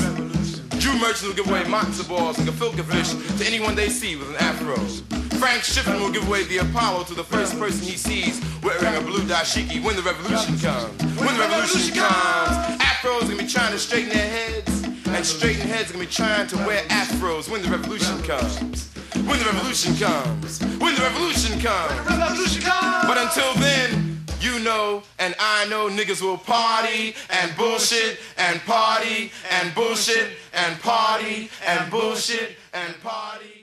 Jew 0.80 0.98
merchants 1.00 1.24
will 1.24 1.34
give 1.34 1.50
away 1.50 1.64
matzo 1.64 2.08
balls 2.08 2.40
and 2.40 2.48
gefilte 2.48 2.84
fish 2.86 3.12
to 3.40 3.46
anyone 3.46 3.76
they 3.76 3.90
see 3.90 4.16
with 4.16 4.30
an 4.30 4.38
afro. 4.38 5.23
Frank 5.44 5.64
Schiffman 5.64 6.00
will 6.00 6.10
give 6.10 6.26
away 6.26 6.46
the 6.46 6.60
Apollo 6.60 7.04
to 7.04 7.14
the 7.14 7.24
first 7.26 7.60
person 7.60 7.86
he 7.86 7.98
sees 7.98 8.40
wearing 8.64 8.96
a 8.96 9.02
blue 9.02 9.24
dashiki 9.28 9.84
when 9.84 9.94
the 9.98 10.02
revolution 10.02 10.58
comes. 10.58 11.04
When 11.20 11.36
the 11.36 11.42
revolution 11.42 11.94
comes, 11.94 12.80
afros 12.80 13.24
gonna 13.24 13.36
be 13.36 13.48
trying 13.50 13.74
to 13.74 13.78
straighten 13.78 14.08
their 14.08 14.26
heads, 14.26 14.84
and 15.06 15.26
straighten 15.26 15.68
heads 15.68 15.92
gonna 15.92 16.06
be 16.06 16.10
trying 16.10 16.48
to 16.48 16.56
wear 16.60 16.82
afros 16.84 17.50
when 17.50 17.62
the 17.62 17.68
revolution 17.68 18.24
comes. 18.24 18.88
When 19.28 19.38
the 19.38 19.44
revolution 19.44 19.98
comes. 19.98 20.64
When 20.80 20.96
the 20.96 21.02
revolution 21.02 21.60
comes. 21.60 22.10
revolution 22.10 22.62
comes. 22.62 23.06
But 23.06 23.18
until 23.18 23.54
then, 23.56 24.24
you 24.40 24.60
know 24.60 25.04
and 25.20 25.36
I 25.42 25.68
know 25.68 25.90
niggas 25.90 26.22
will 26.22 26.38
party 26.38 27.16
and 27.30 27.54
bullshit 27.58 28.18
and 28.38 28.62
party 28.62 29.34
and 29.52 29.76
bullshit 29.76 30.38
and 30.54 30.80
party 30.80 31.50
and 31.68 31.92
bullshit 31.92 32.56
and 32.74 32.98
party. 33.02 33.63